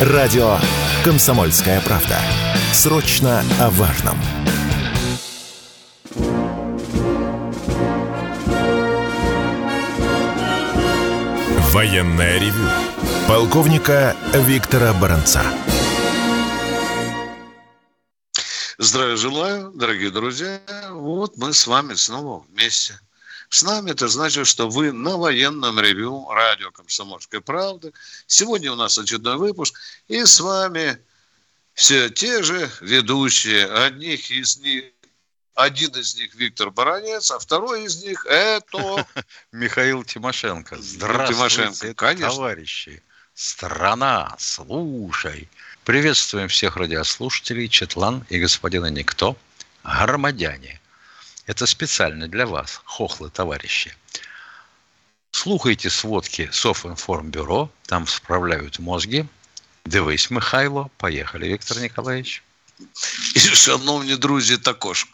[0.00, 0.58] Радио
[1.04, 2.18] «Комсомольская правда».
[2.72, 4.18] Срочно о важном.
[11.70, 12.68] Военное ревю.
[13.28, 15.42] Полковника Виктора Баранца.
[18.78, 20.60] Здравия желаю, дорогие друзья.
[20.90, 22.98] Вот мы с вами снова вместе.
[23.48, 27.92] С нами это значит, что вы на военном ревю радио «Комсомольской правды».
[28.26, 29.78] Сегодня у нас очередной выпуск.
[30.08, 30.98] И с вами
[31.74, 33.66] все те же ведущие.
[33.66, 34.84] Одних из них
[35.54, 39.06] один из них Виктор Баранец, а второй из них это...
[39.52, 40.76] Михаил Тимошенко.
[40.80, 42.30] Здравствуйте, Тимошенко, конечно.
[42.30, 43.02] товарищи.
[43.34, 45.48] Страна, слушай.
[45.84, 49.36] Приветствуем всех радиослушателей, Четлан и господина Никто,
[49.84, 50.80] громадяне.
[51.45, 53.95] Это специально для вас, хохлы товарищи.
[55.31, 59.27] Слухайте сводки Софинформбюро, там справляют мозги.
[59.85, 60.89] Дивись, Михайло.
[60.97, 62.43] Поехали, Виктор Николаевич.
[63.35, 65.07] І, шановні друзі, також.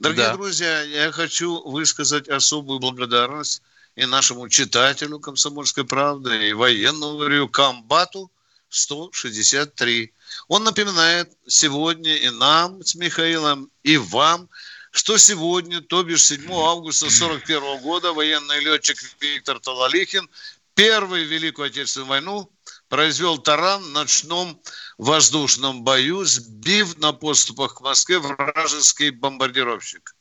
[0.00, 0.32] Дорогие да.
[0.32, 3.62] друзья, я хочу высказать особую благодарность
[3.96, 8.30] и нашему читателю «Комсомольской правды», и военному комбату
[8.68, 10.12] 163.
[10.48, 14.48] Он напоминает сегодня и нам с Михаилом, и вам,
[14.97, 20.29] что сегодня, то бишь 7 августа 1941 года, военный летчик Виктор Талалихин
[20.77, 22.51] первый в Великую Отечественную войну
[22.87, 24.61] произвел таран в ночном
[24.97, 30.15] воздушном бою, сбив на подступах к Москве вражеский бомбардировщик.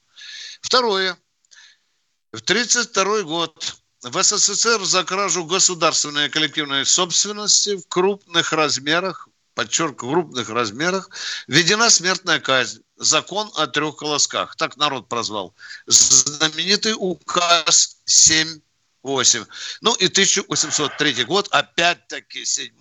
[0.63, 1.19] Второе.
[2.33, 10.51] В 1932 год в СССР за кражу государственной коллективной собственности в крупных размерах, подчеркиваю, крупных
[10.51, 11.11] размерах,
[11.49, 12.83] введена смертная казнь.
[12.97, 14.55] Закон о трех колосках.
[14.57, 15.55] Так народ прозвал.
[15.87, 18.61] Знаменитый указ 7
[19.03, 19.45] 8.
[19.83, 22.73] Ну и 1803 год, опять-таки 7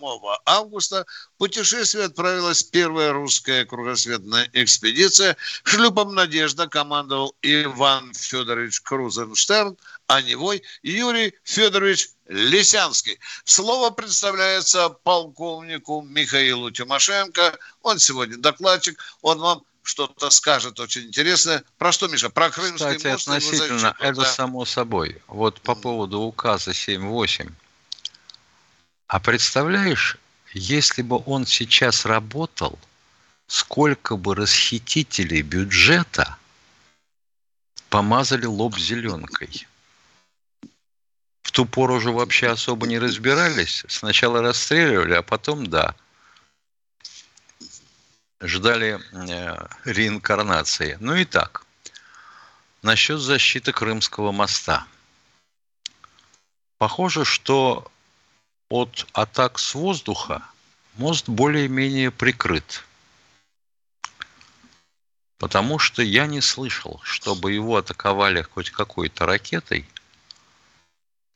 [0.46, 1.06] августа,
[1.38, 5.38] путешествие отправилась первая русская кругосветная экспедиция.
[5.64, 9.78] Шлюпом «Надежда» командовал Иван Федорович Крузенштерн,
[10.08, 13.20] а невой Юрий Федорович Лисянский.
[13.44, 17.58] Слово представляется полковнику Михаилу Тимошенко.
[17.84, 19.00] Он сегодня докладчик.
[19.22, 21.64] Он вам что-то скажет очень интересное.
[21.78, 22.30] Про что, Миша?
[22.30, 23.28] Про Крымский Кстати, мост?
[23.28, 24.26] относительно, это да.
[24.26, 25.22] само собой.
[25.28, 27.52] Вот по поводу указа 7.8.
[29.08, 30.18] А представляешь,
[30.54, 32.80] если бы он сейчас работал,
[33.48, 36.38] сколько бы расхитителей бюджета
[37.90, 39.68] помазали лоб зеленкой.
[41.56, 43.86] Ту пору уже вообще особо не разбирались.
[43.88, 45.96] Сначала расстреливали, а потом да–
[48.42, 50.98] ждали э, реинкарнации.
[51.00, 51.66] Ну и так.
[52.82, 54.86] Насчет защиты Крымского моста.
[56.78, 57.90] Похоже, что
[58.70, 60.44] от атак с воздуха
[60.96, 62.84] мост более-менее прикрыт.
[65.38, 69.88] Потому что я не слышал, чтобы его атаковали хоть какой-то ракетой,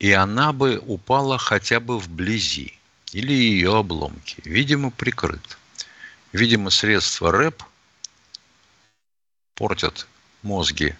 [0.00, 2.76] и она бы упала хотя бы вблизи,
[3.12, 4.40] или ее обломки.
[4.44, 5.58] Видимо, прикрыт.
[6.32, 7.62] Видимо, средства РЭП
[9.54, 10.06] портят
[10.42, 10.96] мозги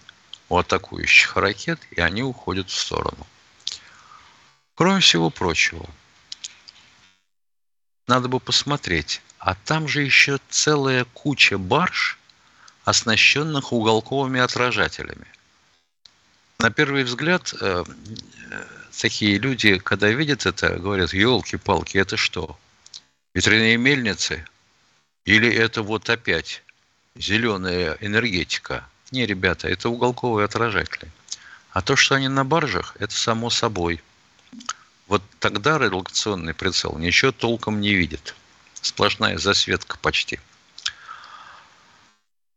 [0.50, 3.27] у атакующих ракет, и они уходят в сторону.
[4.75, 5.89] Кроме всего прочего,
[8.06, 12.19] надо бы посмотреть, а там же еще целая куча барж,
[12.84, 15.27] оснащенных уголковыми отражателями.
[16.59, 17.84] На первый взгляд, э,
[18.50, 22.59] э, такие люди, когда видят это, говорят, елки-палки, это что?
[23.34, 24.45] Ветряные мельницы–
[25.25, 26.62] или это вот опять
[27.15, 28.89] зеленая энергетика?
[29.11, 31.11] Не, ребята, это уголковые отражатели.
[31.71, 34.03] А то, что они на баржах, это само собой.
[35.07, 38.34] Вот тогда редукционный прицел ничего толком не видит.
[38.81, 40.41] Сплошная засветка почти.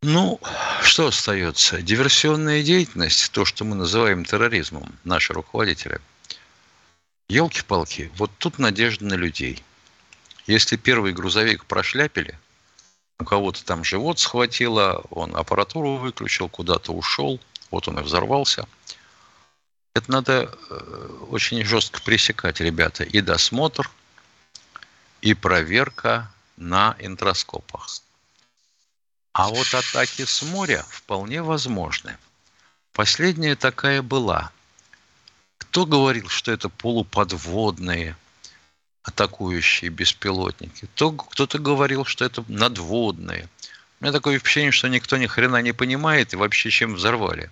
[0.02, 0.40] Ну,
[0.82, 1.82] что остается?
[1.82, 6.02] Диверсионная деятельность, то, что мы называем терроризмом, наши руководители.
[7.30, 9.64] Елки-палки, вот тут надежда на людей.
[10.46, 12.38] Если первый грузовик прошляпили,
[13.20, 17.40] у кого-то там живот схватило, он аппаратуру выключил, куда-то ушел,
[17.72, 18.68] вот он и взорвался.
[19.94, 23.90] Это надо э, очень жестко пресекать, ребята, и досмотр,
[25.22, 27.88] и проверка на интроскопах.
[29.34, 32.18] А вот атаки с моря вполне возможны.
[32.92, 34.52] Последняя такая была.
[35.74, 38.16] Кто говорил, что это полуподводные,
[39.02, 40.88] атакующие беспилотники.
[40.94, 43.50] То кто-то говорил, что это надводные.
[44.00, 47.52] У меня такое впечатление, что никто ни хрена не понимает и вообще чем взорвали.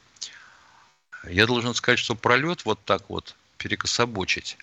[1.27, 4.55] Я должен сказать, что пролет вот так вот перекособочить,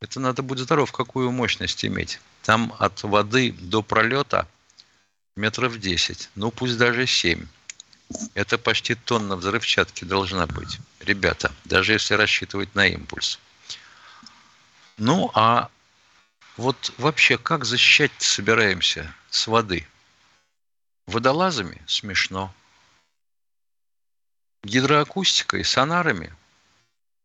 [0.00, 2.18] Это надо быть здоров, какую мощность иметь.
[2.44, 4.48] Там от воды до пролета
[5.36, 7.46] метров 10, ну пусть даже 7.
[8.32, 10.78] Это почти тонна взрывчатки должна быть.
[11.06, 13.38] Ребята, даже если рассчитывать на импульс.
[14.98, 15.70] Ну, а
[16.56, 19.86] вот вообще как защищать собираемся с воды?
[21.06, 22.52] Водолазами смешно.
[24.64, 26.34] Гидроакустикой, сонарами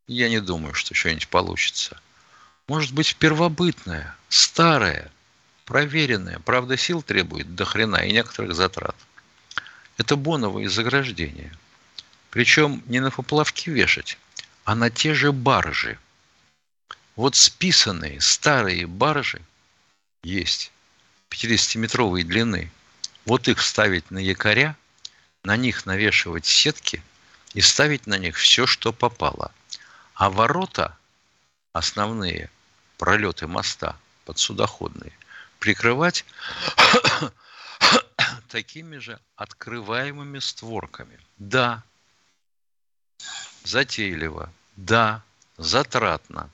[0.06, 2.00] я не думаю, что что-нибудь получится.
[2.68, 5.12] Может быть, первобытная, старая,
[5.66, 8.96] проверенная, правда, сил требует до хрена и некоторых затрат–
[10.02, 11.52] это боновые заграждения.
[12.32, 14.18] Причем не на поплавки вешать,
[14.64, 16.00] а на те же баржи.
[17.18, 19.42] Вот списанные старые баржи
[20.24, 20.72] есть
[21.30, 22.72] 50-метровой длины.
[23.26, 24.78] Вот их ставить на якоря,
[25.44, 27.04] на них навешивать сетки
[27.54, 29.52] и ставить на них все, что попало.
[30.14, 30.98] А ворота
[31.74, 32.50] основные,
[32.98, 35.12] пролеты моста подсудоходные,
[35.60, 36.24] прикрывать
[38.48, 41.20] такими же открываемыми створками.
[41.38, 41.84] Да,
[43.64, 44.52] затейливо.
[44.76, 45.24] Да,
[45.58, 46.50] затратно.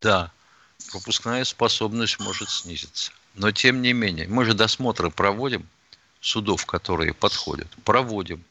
[0.00, 0.30] Да,
[0.90, 3.12] пропускная способность может снизиться.
[3.34, 5.66] Но тем не менее, мы же досмотры проводим,
[6.20, 8.44] судов, которые подходят, проводим.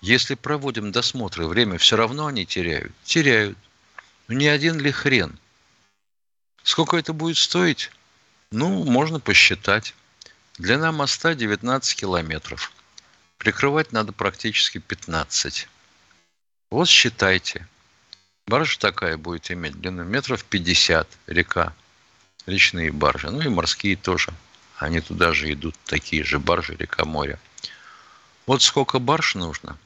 [0.00, 2.92] Если проводим досмотры, время все равно они теряют.
[3.04, 3.56] Теряют.
[4.28, 5.38] Ну не один ли хрен?
[6.64, 7.90] Сколько это будет стоить?
[8.50, 9.94] Ну, можно посчитать.
[10.58, 12.72] Длина моста 19 километров.
[13.38, 15.68] Прикрывать надо практически 15.
[16.72, 17.68] Вот считайте.
[18.46, 21.74] Баржа такая будет иметь длину метров 50, река.
[22.46, 23.30] Речные баржи.
[23.30, 24.32] Ну и морские тоже.
[24.78, 27.38] Они туда же идут, такие же баржи, река, море.
[28.46, 29.76] Вот сколько барж нужно.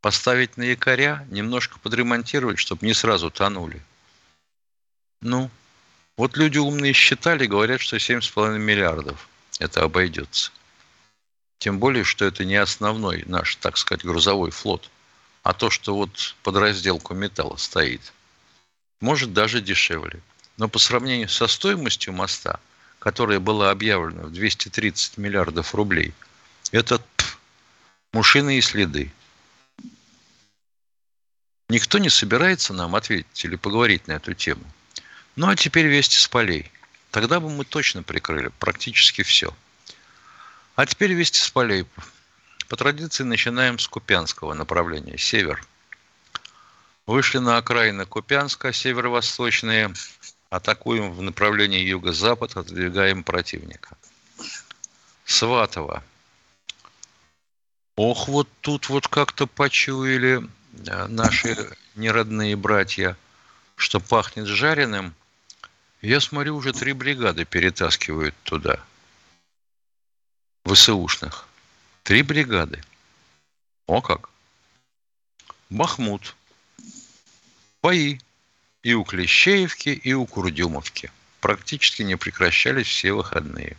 [0.00, 3.82] Поставить на якоря, немножко подремонтировать, чтобы не сразу тонули.
[5.20, 5.50] Ну,
[6.16, 9.28] вот люди умные считали, говорят, что 7,5 миллиардов
[9.58, 10.52] это обойдется.
[11.58, 14.88] Тем более, что это не основной наш, так сказать, грузовой флот,
[15.42, 18.12] а то, что вот под разделку металла стоит.
[19.00, 20.20] Может даже дешевле.
[20.56, 22.60] Но по сравнению со стоимостью моста,
[22.98, 26.12] которая была объявлена в 230 миллиардов рублей,
[26.70, 27.38] это пф,
[28.12, 29.10] мушины и следы.
[31.68, 34.64] Никто не собирается нам ответить или поговорить на эту тему.
[35.36, 36.70] Ну а теперь вести с полей–
[37.10, 39.54] Тогда бы мы точно прикрыли практически все.
[40.76, 41.84] А теперь вести с полей.
[42.70, 45.66] По традиции начинаем с Купянского направления, север.
[47.04, 49.92] Вышли на окраины Купянска, северо-восточные,
[50.50, 53.98] атакуем в направлении юго-запад, отодвигаем противника.
[55.24, 56.04] Сватово.
[57.96, 60.48] Ох, вот тут вот как-то почуяли
[60.86, 63.16] э, наши неродные братья,
[63.74, 65.12] что пахнет жареным–
[66.02, 68.80] я смотрю, уже три бригады перетаскивают туда.
[70.64, 71.49] ВСУшных.
[72.02, 72.82] Три бригады.
[73.86, 74.30] О как.
[75.68, 76.34] Бахмут.
[77.82, 78.18] Бои.
[78.82, 81.12] И у Клещеевки, и у Курдюмовки.
[81.40, 83.76] Практически не прекращались все выходные.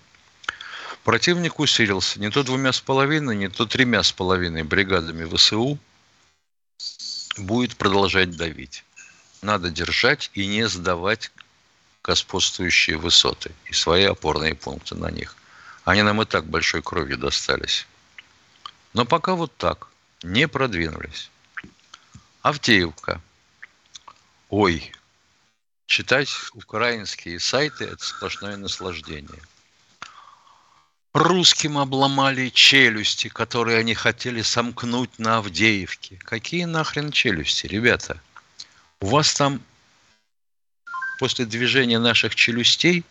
[1.04, 5.80] Противник усилился не то двумя с половиной, не то тремя с половиной бригадами ВСУ.
[7.38, 8.84] Будет продолжать давить.
[9.42, 11.32] Надо держать и не сдавать
[12.04, 15.36] господствующие высоты и свои опорные пункты на них.
[15.84, 17.88] Они нам и так большой кровью достались.
[18.94, 19.88] Но пока вот так,
[20.24, 21.30] не продвинулись.
[22.42, 23.22] Авдеевка.
[24.50, 24.92] Ой,
[25.86, 29.42] читать украинские сайты– это сплошное наслаждение.
[31.14, 36.18] Русским обломали челюсти, которые они хотели сомкнуть на Авдеевке.
[36.18, 38.22] Какие нахрен челюсти, ребята?
[39.02, 39.62] У вас там
[41.20, 43.04] после движения наших челюстей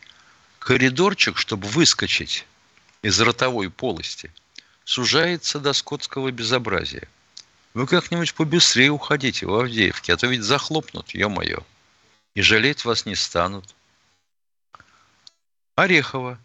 [0.59, 2.47] коридорчик, чтобы выскочить
[3.03, 4.33] из ротовой полости,
[4.85, 7.09] сужается до скотского безобразия.
[7.75, 11.63] Вы как-нибудь побыстрее уходите в Авдеевке, а то ведь захлопнут, ё-моё.
[12.35, 13.75] И жалеть вас не станут.
[15.77, 16.39] Орехово.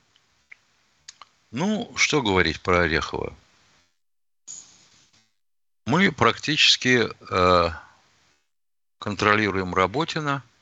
[1.51, 3.35] Ну, что говорить про Орехово?
[5.85, 7.69] Мы практически э,
[8.99, 10.43] контролируем Работина–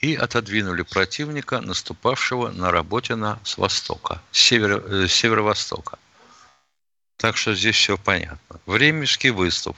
[0.00, 5.98] и отодвинули противника, наступавшего на Работина с востока, с, севера, э, северо-востока.
[7.16, 8.60] Так что здесь все понятно.
[8.66, 9.76] Временский выступ.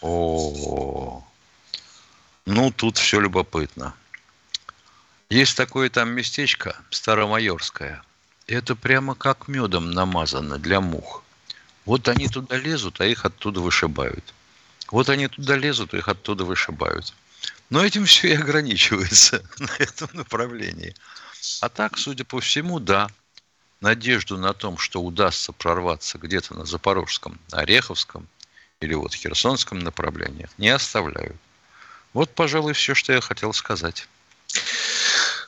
[0.00, 1.24] О,
[2.46, 3.94] ну тут все любопытно.
[5.28, 8.02] Есть такое там местечко Старомайорское.
[8.46, 11.24] Это прямо как медом намазано для мух.
[11.84, 14.34] Вот они туда лезут, а их оттуда вышибают.
[14.90, 17.12] Вот они туда лезут, их оттуда вышибают.
[17.70, 20.94] Но этим все и ограничивается на этом направлении.
[21.60, 23.08] А так, судя по всему, да,
[23.80, 28.26] надежду на том, что удастся прорваться где-то на Запорожском, Ореховском
[28.80, 31.36] или вот Херсонском направлениях, не оставляют.
[32.12, 34.08] Вот, пожалуй, все, что я хотел сказать.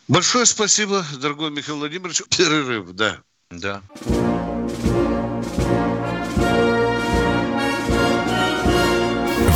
[0.07, 2.23] Большое спасибо, дорогой Михаил Владимирович.
[2.31, 3.19] Перерыв, да.
[3.51, 3.83] Да.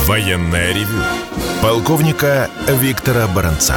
[0.07, 1.03] Военная ревю.
[1.63, 3.77] Полковника Виктора Баранца.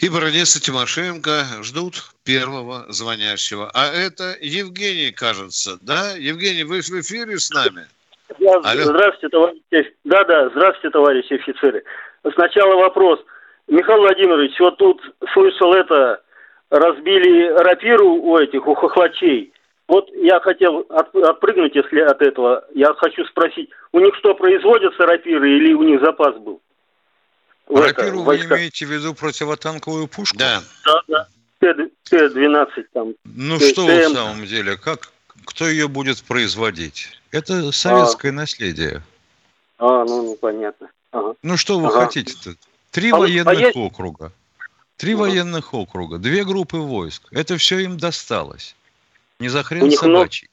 [0.00, 3.68] И Баранец и Тимошенко ждут первого звонящего.
[3.74, 6.12] А это Евгений, кажется, да?
[6.16, 7.84] Евгений, вы в эфире с нами?
[8.38, 9.96] Да, здравствуйте, товарищи.
[10.04, 11.82] Да, да, здравствуйте, товарищи офицеры.
[12.32, 13.18] Сначала вопрос.
[13.66, 15.02] Михаил Владимирович, вот тут
[15.32, 16.22] слышал это,
[16.70, 19.52] разбили рапиру у этих, у хохлачей.
[19.88, 22.64] Вот я хотел от, отпрыгнуть, если от этого.
[22.72, 26.60] Я хочу спросить, у них что, производятся рапиры или у них запас был?
[27.68, 30.36] Рапиру вы имеете в виду противотанковую пушку?
[30.38, 30.62] Да.
[30.84, 31.28] Да, да.
[31.60, 33.14] Т-12 там.
[33.24, 35.10] Ну что в самом деле, как,
[35.44, 37.20] кто ее будет производить?
[37.30, 38.32] Это советское а.
[38.32, 39.02] наследие.
[39.78, 40.88] А, ну, ну понятно.
[41.10, 41.34] Ага.
[41.42, 42.06] Ну что вы ага.
[42.06, 42.54] хотите-то?
[42.90, 43.76] Три а военных а есть...
[43.76, 44.32] округа.
[44.96, 45.20] Три ага.
[45.20, 47.22] военных округа, две группы войск.
[47.32, 48.74] Это все им досталось.
[49.38, 50.48] Не за хрен собачий.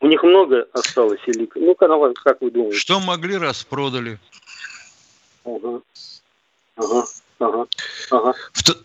[0.00, 1.48] У них много осталось или...
[1.54, 2.76] Ну, как вы думаете?
[2.76, 4.18] Что могли, распродали.
[5.44, 5.80] Ага.
[6.76, 7.04] Ага.
[7.38, 7.66] Ага.
[8.10, 8.34] Ага.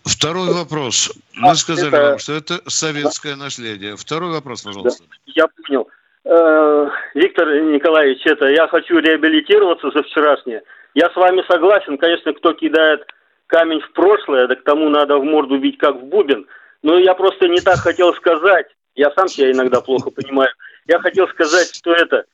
[0.03, 1.12] Второй вопрос.
[1.36, 2.10] Мы а, сказали это...
[2.10, 3.44] вам, что это советское да.
[3.44, 3.96] наследие.
[3.96, 5.03] Второй вопрос, пожалуйста.
[5.03, 5.15] Да.
[5.27, 5.88] Я понял.
[6.25, 10.63] Э, Виктор Николаевич, это я хочу реабилитироваться за вчерашнее.
[10.94, 13.06] Я с вами согласен, конечно, кто кидает
[13.46, 16.48] камень в прошлое, так тому надо в морду бить как в бубен.
[16.84, 18.67] Но я просто не так хотел сказать.
[18.96, 20.50] Я сам себя иногда плохо понимаю.
[20.88, 22.25] Я хотел сказать, что это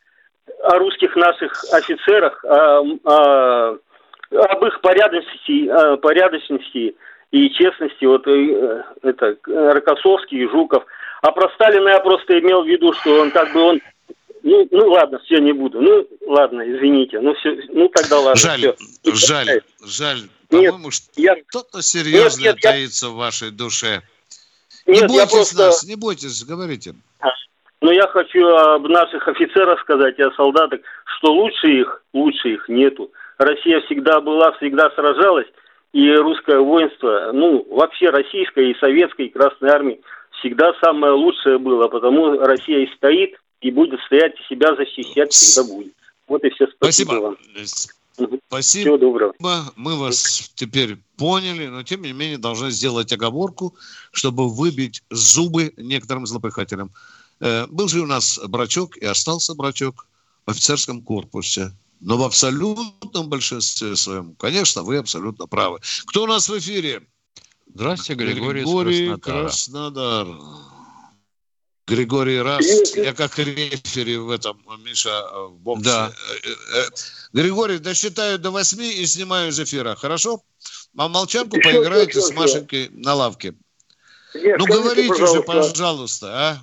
[0.64, 3.78] о русских наших офицерах, о, о,
[4.34, 6.96] об их порядочности, о порядочности
[7.32, 8.06] и честности.
[8.06, 10.86] Вот э, это Рокоссовский и Жуков.
[11.22, 13.82] А про Сталина я просто имел в виду, что он как бы он
[14.44, 15.82] ну, ну ладно, все, не буду.
[15.82, 17.22] Ну, ладно, извините.
[17.22, 18.36] Ну, все, ну тогда ладно.
[18.36, 18.76] Жаль,
[19.14, 19.16] все.
[19.16, 20.20] жаль, жаль.
[20.50, 23.12] По-моему, что-то серьезное нет, нет, таится я...
[23.12, 24.02] в вашей душе.
[24.86, 25.58] Не нет, бойтесь просто...
[25.58, 26.94] нас, не бойтесь, говорите.
[27.80, 30.82] Но я хочу об наших офицерах сказать и о солдатах,
[31.18, 33.12] что лучше их, лучше их нету.
[33.44, 35.48] Россия всегда была, всегда сражалась,
[35.94, 40.02] и русское воинство, ну, вообще российское и советское, и Красной Армии,
[40.40, 45.74] всегда самое лучшее было, потому Россия и стоит, и будет стоять и себя защищать всегда
[45.74, 45.94] будет.
[46.28, 46.68] Вот и все.
[46.68, 47.38] Спасибо, Спасибо вам.
[48.48, 48.84] Спасибо.
[48.84, 49.34] Всего доброго.
[49.76, 53.76] Мы вас теперь поняли, но тем не менее должны сделать оговорку,
[54.12, 56.92] чтобы выбить зубы некоторым злопыхателям.
[57.40, 60.08] Э, был же у нас брачок и остался брачок
[60.46, 61.72] в офицерском корпусе.
[62.06, 65.80] Но в абсолютном большинстве своем, конечно, вы абсолютно правы.
[66.06, 67.02] Кто у нас в эфире?
[67.74, 70.28] Здравствуйте, Григорий, Григорий Краснодар.
[71.88, 75.84] Григорий Раз, я как рефери в этом, Миша, в боксе.
[75.86, 76.12] Да.
[76.44, 76.84] Э, э,
[77.34, 80.42] Григорий, досчитаю до восьми и снимаю из эфира, хорошо?
[80.98, 82.92] А молчанку еще, поиграете еще, с Машенькой еще.
[82.96, 83.54] на лавке.
[84.36, 85.38] Нет, ну, говорите пожалуйста.
[85.38, 86.58] же, пожалуйста, а?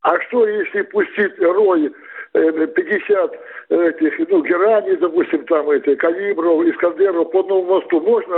[0.00, 1.92] А что, если пустить рой
[2.32, 3.38] 50 э,
[3.80, 8.34] этих, ну, герани, допустим, там эти, калибров, искандеров по одному мосту можно,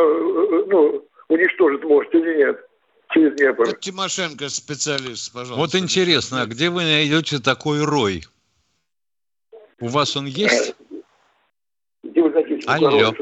[0.67, 2.61] ну, уничтожить мост или нет?
[3.14, 3.67] через Днепр.
[3.67, 5.61] Вот Тимошенко специалист, пожалуйста.
[5.61, 8.25] Вот интересно, а где вы найдете такой рой?
[9.81, 10.75] У вас он есть?
[12.03, 12.67] Где вы хотите?
[12.67, 13.14] Алло.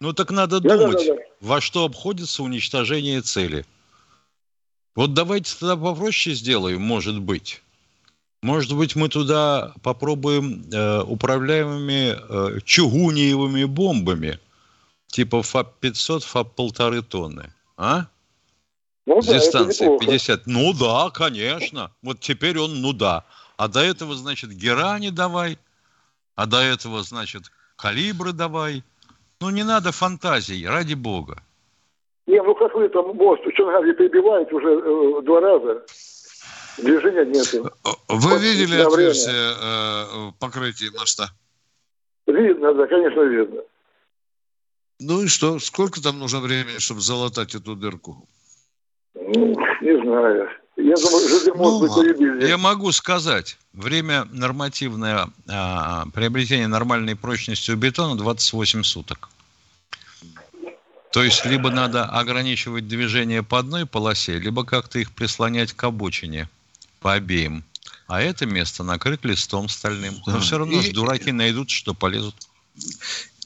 [0.00, 1.22] Ну так надо да, думать, да, да, да.
[1.40, 3.64] во что обходится уничтожение цели.
[4.96, 7.62] Вот давайте тогда попроще сделаем, может быть.
[8.42, 14.38] Может быть, мы туда попробуем э, управляемыми э, чугуниевыми бомбами,
[15.08, 17.52] типа ФАП-500, ФАП-полторы тонны.
[17.76, 18.06] А?
[19.06, 20.46] Ну, да, дистанция 50.
[20.46, 21.90] Ну да, конечно.
[22.02, 23.24] Вот теперь он ну да.
[23.58, 25.58] А до этого, значит, герани давай.
[26.34, 28.82] А до этого, значит, калибры давай.
[29.40, 31.42] Ну не надо фантазий, ради бога.
[32.26, 35.82] Не, ну как вы там мост в Чонгаре перебиваете уже э, два раза.
[36.82, 37.52] Движения нет.
[37.52, 37.70] Вы
[38.08, 41.30] вот, видели отверстие э, покрытия моста?
[42.26, 43.62] Видно, да, конечно, видно.
[45.00, 45.58] Ну и что?
[45.58, 48.28] Сколько там нужно времени, чтобы залатать эту дырку?
[49.14, 50.48] Ну, не знаю.
[50.76, 57.76] Я думаю, что ну, быть Я могу сказать, время нормативное а, приобретения нормальной прочности у
[57.76, 59.28] бетона 28 суток.
[61.12, 66.48] То есть, либо надо ограничивать движение по одной полосе, либо как-то их прислонять к обочине
[67.00, 67.64] по обеим.
[68.06, 70.20] А это место накрыть листом стальным.
[70.26, 72.34] Но все равно и, дураки найдут, что полезут.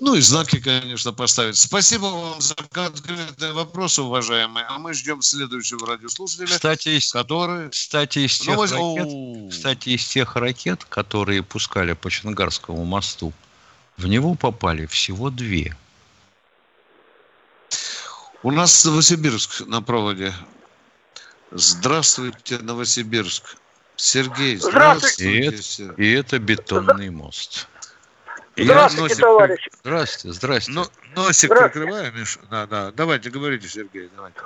[0.01, 1.57] Ну и знаки, конечно, поставить.
[1.57, 4.67] Спасибо вам за конкретные вопросы, уважаемые.
[4.67, 7.71] А мы ждем следующего радиослушателя, Кстати, который...
[7.71, 9.49] кстати, из тех Ну, вот- ракет, Оу.
[9.51, 13.33] кстати, из тех ракет, которые пускали по Чангарскому мосту,
[13.97, 15.77] в него попали всего две.
[18.43, 20.35] У нас Новосибирск на проводе.
[21.51, 23.57] Здравствуйте, Новосибирск.
[23.97, 25.25] Сергей, Здравствуйте.
[25.31, 25.47] И здравствуйте.
[25.47, 27.69] это, Сер- и это бетонный мост.
[28.57, 29.69] Здравствуйте, носик- товарищ.
[29.83, 30.73] Здрасте, здрасте.
[30.73, 31.69] Но- носик Здравствуйте.
[31.87, 32.39] прикрываем, Миш?
[32.51, 32.91] Да, да.
[32.93, 34.41] Давайте, говорите, Сергей, давайте.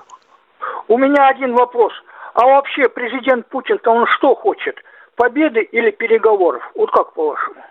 [0.88, 1.92] У меня один вопрос.
[2.34, 4.76] А вообще президент Путин-то он что хочет?
[5.16, 6.62] Победы или переговоров?
[6.74, 7.64] Вот как по-вашему?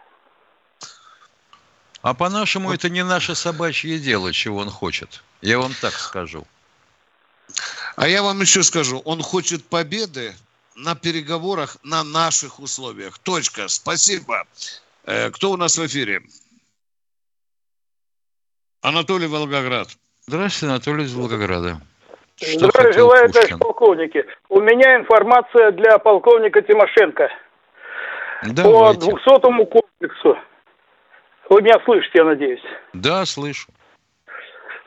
[2.01, 5.23] А по-нашему, это не наше собачье дело, чего он хочет.
[5.41, 6.45] Я вам так скажу.
[7.97, 10.35] А я вам еще скажу, он хочет победы
[10.75, 13.17] на переговорах на наших условиях.
[13.17, 13.67] Точка.
[13.67, 14.43] Спасибо.
[15.05, 16.21] Э, кто у нас в эфире?
[18.83, 19.87] Анатолий Волгоград.
[20.27, 21.81] Здравствуйте, Анатолий из Волгограда.
[22.35, 24.25] Что Здравия желаю, товарищ полковники.
[24.49, 27.29] У меня информация для полковника Тимошенко
[28.43, 29.09] по Давайте.
[29.09, 30.37] 200 комплексу.
[31.49, 32.63] Вы меня слышите, я надеюсь.
[32.93, 33.67] Да, слышу.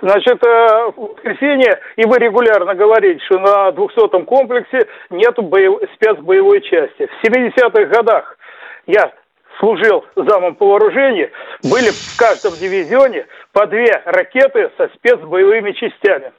[0.03, 5.79] Значит, э, в воскресенье, и вы регулярно говорите, что на 200-м комплексе нет боев...
[5.95, 7.07] спецбоевой части.
[7.07, 8.39] В 70-х годах
[8.87, 9.13] я
[9.59, 11.31] служил замом по вооружению,
[11.63, 16.33] были в каждом дивизионе по две ракеты со спецбоевыми частями.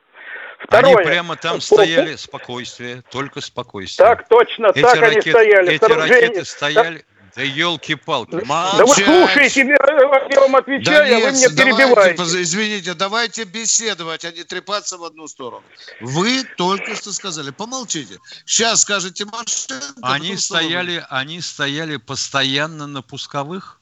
[0.57, 0.95] Второе.
[0.95, 4.07] Они прямо там стояли, спокойствие, только спокойствие.
[4.07, 5.73] Так точно, эти так они ракеты, стояли.
[5.73, 8.43] Эти Сооружение- ракеты стояли, да елки-палки.
[8.47, 12.17] Да вы слушаете, я вам отвечаю, а вы меня давайте, перебиваете.
[12.17, 15.63] поз- извините, давайте беседовать, а не трепаться в одну сторону.
[15.99, 18.19] Вы только что сказали, помолчите.
[18.45, 19.93] Сейчас скажете Машенко.
[20.01, 23.80] Они стояли, они стояли постоянно на пусковых?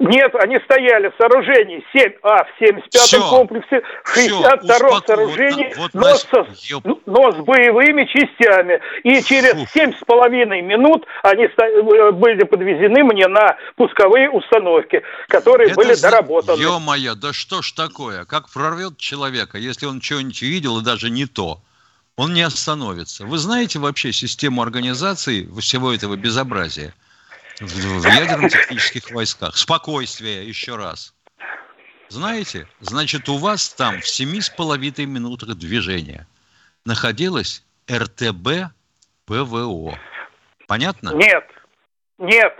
[0.00, 3.28] Нет, они стояли в сооружении 7А в 75-м Всё.
[3.28, 6.84] комплексе, в Всё, 62-м успоко- сооружении, вот на- но, вот со- ёп.
[6.86, 8.80] ну, но с боевыми частями.
[9.04, 15.02] И через семь с половиной минут они ста- э, были подвезены мне на пусковые установки,
[15.28, 16.58] которые были за- доработаны.
[16.62, 18.24] Ё-моё, да что ж такое?
[18.24, 21.58] Как прорвет человека, если он что-нибудь видел и даже не то?
[22.16, 23.26] Он не остановится.
[23.26, 26.94] Вы знаете вообще систему организации всего этого безобразия
[27.60, 29.56] в, в ядерно-технических войсках?
[29.56, 31.14] Спокойствие, еще раз.
[32.08, 36.26] Знаете, значит, у вас там в семи с половиной минутах движения
[36.84, 38.72] находилась РТБ
[39.26, 39.98] ПВО.
[40.66, 41.14] Понятно?
[41.14, 41.44] Нет,
[42.18, 42.54] нет.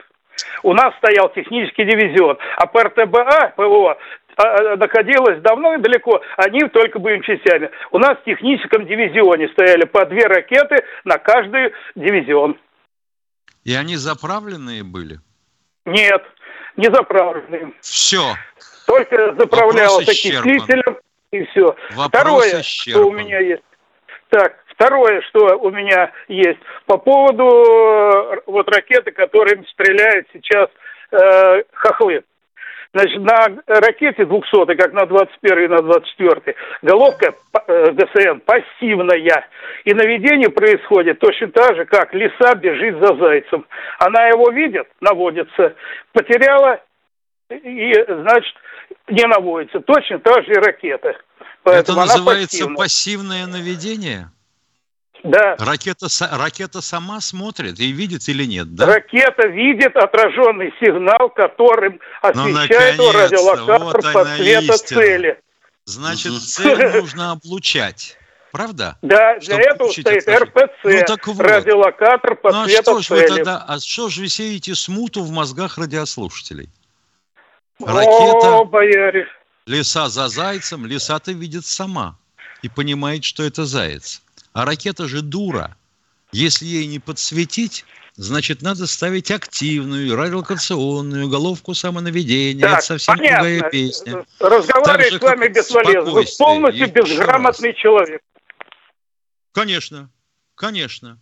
[0.62, 3.98] У нас стоял технический дивизион, а по РТБА ПВО
[4.36, 7.70] а, а, находилось давно и далеко, они только боевыми частями.
[7.90, 12.56] У нас в техническом дивизионе стояли по две ракеты на каждый дивизион.
[13.64, 15.20] И они заправленные были?
[15.84, 16.22] Нет,
[16.76, 17.72] не заправленные.
[17.80, 18.34] Все.
[18.86, 20.50] Только заправлялся исчерпан.
[20.50, 20.98] окислителем
[21.30, 21.76] и все.
[21.92, 23.16] Вопрос Второе, что у исчерпан.
[23.16, 23.62] меня есть.
[24.30, 26.60] Так, второе, что у меня есть.
[26.86, 30.68] По поводу э, вот ракеты, которыми стреляют сейчас
[31.10, 32.22] э, хохлы.
[32.92, 37.34] Значит, на ракете 200, как на 21 и на 24, головка
[37.68, 39.46] э, ГСН пассивная.
[39.84, 43.64] И наведение происходит точно так же, как лиса бежит за зайцем.
[44.00, 45.76] Она его видит, наводится,
[46.12, 46.80] потеряла,
[47.48, 48.54] и, значит,
[49.08, 49.78] не наводится.
[49.80, 51.10] Точно так же и ракета.
[51.10, 51.20] Это
[51.62, 54.30] Поэтому она называется пассивное наведение?
[55.22, 55.56] Да.
[55.58, 58.86] Ракета, ракета сама смотрит и видит или нет, да?
[58.86, 65.00] Ракета видит отраженный сигнал, которым Ну, освещает наконец-то, радиолокатор вот по она цвету истина.
[65.00, 65.40] цели.
[65.84, 68.16] Значит, цель нужно облучать.
[68.52, 68.98] Правда?
[69.02, 70.38] Да, для Чтобы этого стоит отражение.
[70.44, 71.40] РПЦ, Ну, так вот.
[71.40, 73.28] радиолокатор по Ну а что ж вы цели.
[73.36, 76.68] тогда, а что ж вы сеете смуту в мозгах радиослушателей?
[77.80, 79.26] О, Ракета, бояре.
[79.66, 82.16] лиса за зайцем, лиса-то видит сама
[82.62, 84.22] и понимает, что это заяц.
[84.52, 85.76] А ракета же дура.
[86.32, 87.84] Если ей не подсветить,
[88.16, 92.60] значит, надо ставить активную, радиолокационную, головку самонаведения.
[92.60, 93.48] Так, это совсем понятно.
[93.48, 94.12] другая песня.
[94.12, 96.10] Же, с вами бесполезно.
[96.10, 98.22] Вы полностью Еще безграмотный человек.
[99.52, 100.10] Конечно,
[100.54, 101.18] конечно.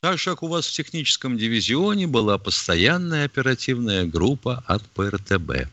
[0.00, 5.68] Так же, как у вас в техническом дивизионе была постоянная оперативная группа от ПРТБ.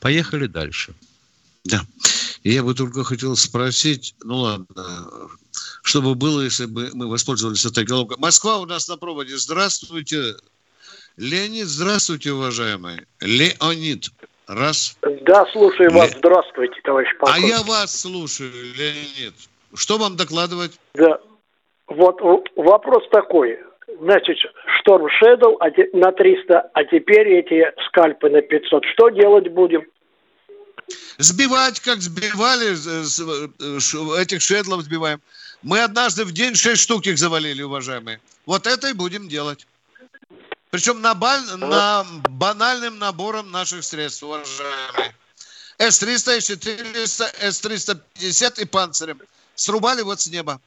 [0.00, 0.94] Поехали дальше.
[1.64, 1.82] Да.
[2.42, 5.08] Я бы только хотел спросить, ну ладно,
[5.82, 8.16] что бы было, если бы мы воспользовались этой головкой.
[8.18, 9.36] Москва у нас на проводе.
[9.36, 10.36] Здравствуйте.
[11.16, 13.00] Леонид, здравствуйте, уважаемый.
[13.20, 14.08] Леонид.
[14.46, 14.96] Раз.
[15.22, 16.10] Да, слушаю вас.
[16.12, 17.48] Ле- Здравствуйте, товарищ А полковник.
[17.48, 19.34] я вас слушаю, Леонид.
[19.74, 20.78] Что вам докладывать?
[20.94, 21.18] Да.
[21.86, 23.58] Вот в- вопрос такой.
[24.00, 24.36] Значит,
[24.78, 25.66] Шторм Shadow а
[25.96, 28.84] на 300, а теперь эти скальпы на 500.
[28.86, 29.84] Что делать будем?
[31.18, 35.20] Сбивать, как сбивали, э, этих шедлов сбиваем.
[35.62, 38.20] Мы однажды в день шесть штук их завалили, уважаемые.
[38.46, 39.66] Вот это и будем делать.
[40.70, 45.14] Причем на, баль, на банальным набором наших средств, уважаемые.
[45.78, 49.20] С-300, С-400, С-350 и панцирем.
[49.54, 50.60] Срубали вот с неба.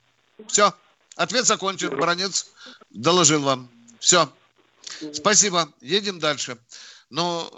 [0.47, 0.73] Все.
[1.15, 1.89] Ответ закончен.
[1.89, 2.51] Бронец
[2.91, 3.67] доложил вам.
[3.99, 4.29] Все.
[5.13, 5.69] Спасибо.
[5.81, 6.58] Едем дальше.
[7.10, 7.49] Но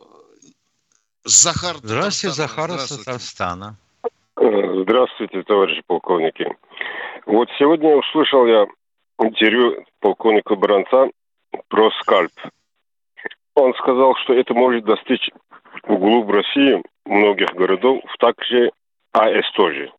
[1.23, 1.77] Захар...
[1.83, 3.75] Здравствуйте, Захар из Татарстана.
[4.37, 6.55] Здравствуйте, товарищи полковники.
[7.27, 8.65] Вот сегодня услышал я
[9.19, 11.09] интервью полковника Бранца
[11.67, 12.31] про скальп.
[13.53, 15.29] Он сказал, что это может достичь
[15.83, 18.71] вглубь России многих городов, также
[19.11, 19.91] АЭС тоже.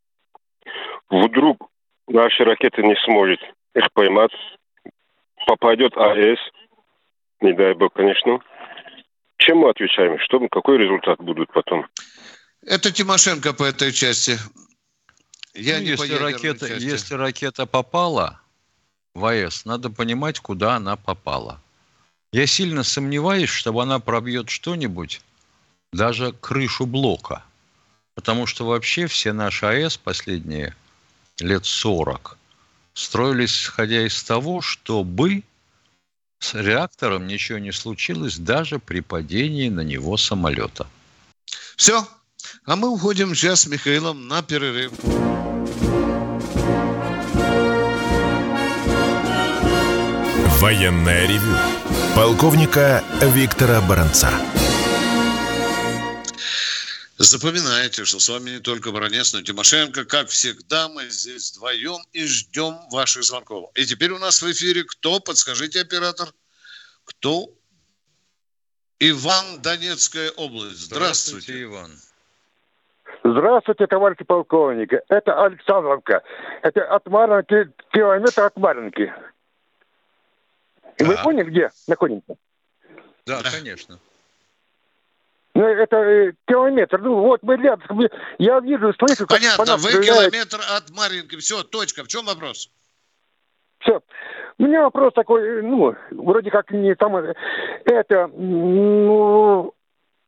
[1.10, 1.68] Вдруг
[2.06, 3.40] наши ракеты не сможет
[3.74, 4.32] их поймать,
[5.46, 6.38] попадет АЭС,
[7.42, 8.38] не дай бог, конечно.
[9.36, 10.18] Чем мы отвечаем?
[10.20, 11.86] Что, какой результат будет потом?
[12.66, 14.38] Это Тимошенко по этой части.
[15.58, 18.40] Я ну, не если, ракета, если ракета попала
[19.14, 21.60] в АЭС, надо понимать, куда она попала.
[22.32, 25.20] Я сильно сомневаюсь, что она пробьет что-нибудь,
[25.92, 27.42] даже крышу блока.
[28.14, 30.76] Потому что вообще все наши АЭС последние
[31.40, 32.38] лет 40
[32.94, 35.42] строились, исходя из того, чтобы
[36.38, 40.86] с реактором ничего не случилось даже при падении на него самолета.
[41.76, 42.06] Все.
[42.64, 44.92] А мы уходим сейчас с Михаилом на перерыв.
[50.60, 51.54] Военная ревю.
[52.16, 54.28] Полковника Виктора Баранца.
[57.16, 60.04] Запоминайте, что с вами не только Баранец, но и Тимошенко.
[60.04, 63.70] Как всегда, мы здесь вдвоем и ждем ваших звонков.
[63.76, 65.20] И теперь у нас в эфире кто?
[65.20, 66.26] Подскажите, оператор.
[67.04, 67.46] Кто?
[68.98, 70.86] Иван, Донецкая область.
[70.86, 71.90] Здравствуйте, Здравствуйте Иван.
[73.22, 75.00] Здравствуйте, товарищи полковники.
[75.08, 76.22] Это Александровка.
[76.62, 79.12] Это от Маринки, километр от Маринки.
[80.98, 81.04] Да.
[81.06, 82.36] Вы поняли, где находимся?
[83.26, 83.98] Да, конечно.
[85.54, 87.00] Ну, это э, километр.
[87.00, 88.00] Ну, вот мы рядом.
[88.38, 90.30] Я вижу, слышу, как Понятно, вы стреляет.
[90.30, 91.36] километр от Маринки.
[91.36, 92.04] Все, точка.
[92.04, 92.70] В чем вопрос?
[93.80, 94.00] Все.
[94.58, 97.16] У меня вопрос такой, ну, вроде как не там...
[97.16, 97.34] Э,
[97.84, 99.74] это, ну,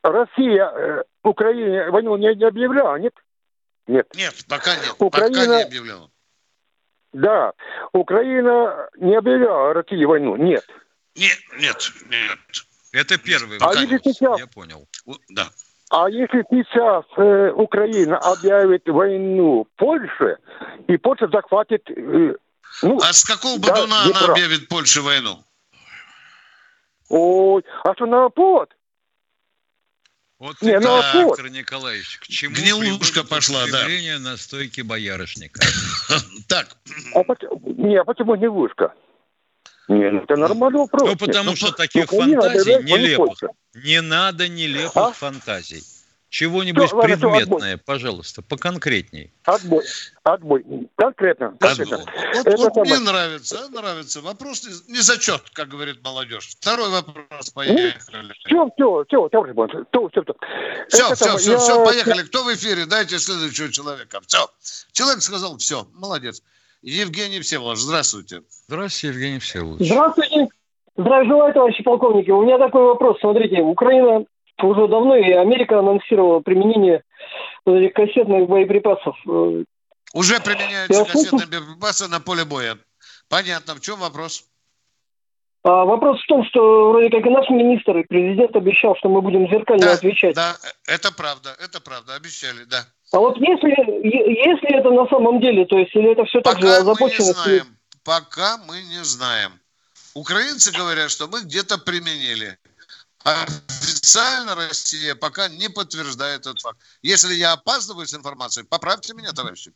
[0.03, 3.15] Россия э, Украине войну не, не объявляла, нет?
[3.87, 4.09] Нет.
[4.15, 4.95] Нет, пока нет.
[4.99, 5.35] Украина...
[5.35, 6.10] Пока не объявляла.
[7.13, 7.53] Да.
[7.93, 10.65] Украина не объявляла России войну, нет.
[11.17, 12.39] Нет, нет, нет.
[12.93, 14.87] Это первый а если сейчас, я понял.
[15.31, 15.49] Да.
[15.91, 20.39] А если сейчас э, Украина объявит войну Польше,
[20.87, 21.89] и Польша захватит...
[21.91, 22.35] Э,
[22.83, 25.43] ну, а с какого бодуна да, она объявит Польше войну?
[27.09, 28.71] Ой, а что на повод?
[30.41, 31.39] Вот не, ну, так, вот.
[31.39, 33.87] Виктор Николаевич, к чему Гнилушка пошла, да.
[34.19, 35.61] на стойке боярышника.
[36.49, 36.77] Так.
[37.15, 37.21] А
[37.63, 38.95] не, а почему гнилушка?
[39.87, 41.11] Не, ну это нормальный вопрос.
[41.11, 43.51] Ну, потому что таких фантазий нелепых.
[43.75, 45.13] Не надо нелепых а?
[45.13, 45.83] фантазий.
[46.31, 49.33] Чего-нибудь Все, предметное, ладно, пожалуйста, поконкретней.
[49.45, 49.85] Отбой.
[50.23, 50.65] Отбой.
[50.95, 51.57] Конкретно.
[51.59, 51.97] конкретно.
[51.97, 52.15] Отбой.
[52.35, 54.21] Вот, Это вот мне нравится, нравится.
[54.21, 56.51] Вопрос не, не зачет, как говорит молодежь.
[56.61, 57.97] Второй вопрос, поехали.
[58.47, 59.55] Все, все, все, товарищ
[59.91, 60.35] все, все, все.
[60.89, 62.23] Все, все, все, все, поехали.
[62.23, 62.87] Кто в эфире?
[62.87, 64.21] Дайте следующего человека.
[64.25, 64.49] Все.
[64.93, 66.45] Человек сказал все, молодец.
[66.83, 68.43] Евгений Всеволодович, здравствуйте.
[68.69, 69.91] Здравствуйте, Евгений Всеволодович.
[69.91, 70.49] Здравствуйте.
[70.97, 72.31] Здравия желаю, товарищи полковники.
[72.31, 73.19] У меня такой вопрос.
[73.19, 74.25] Смотрите, Украина
[74.65, 77.03] уже давно, и Америка анонсировала применение
[77.67, 79.17] этих кассетных боеприпасов.
[80.15, 82.79] Уже применяются кассетные боеприпасы на поле боя.
[83.29, 83.75] Понятно.
[83.75, 84.45] В чем вопрос?
[85.63, 89.21] А вопрос в том, что вроде как и наш министр, и президент обещал, что мы
[89.21, 90.35] будем зеркально да, отвечать.
[90.35, 92.87] Да, это правда, это правда, обещали, да.
[93.13, 96.67] А вот если, если это на самом деле, то есть, или это все Пока так
[96.67, 97.07] же озабочено...
[97.09, 97.67] мы не знаем.
[98.05, 99.53] Пока мы не знаем.
[100.15, 102.57] Украинцы говорят, что мы где-то применили.
[103.23, 106.79] Официально Россия пока не подтверждает этот факт.
[107.03, 109.73] Если я опаздываю с информацией, поправьте меня, товарищи.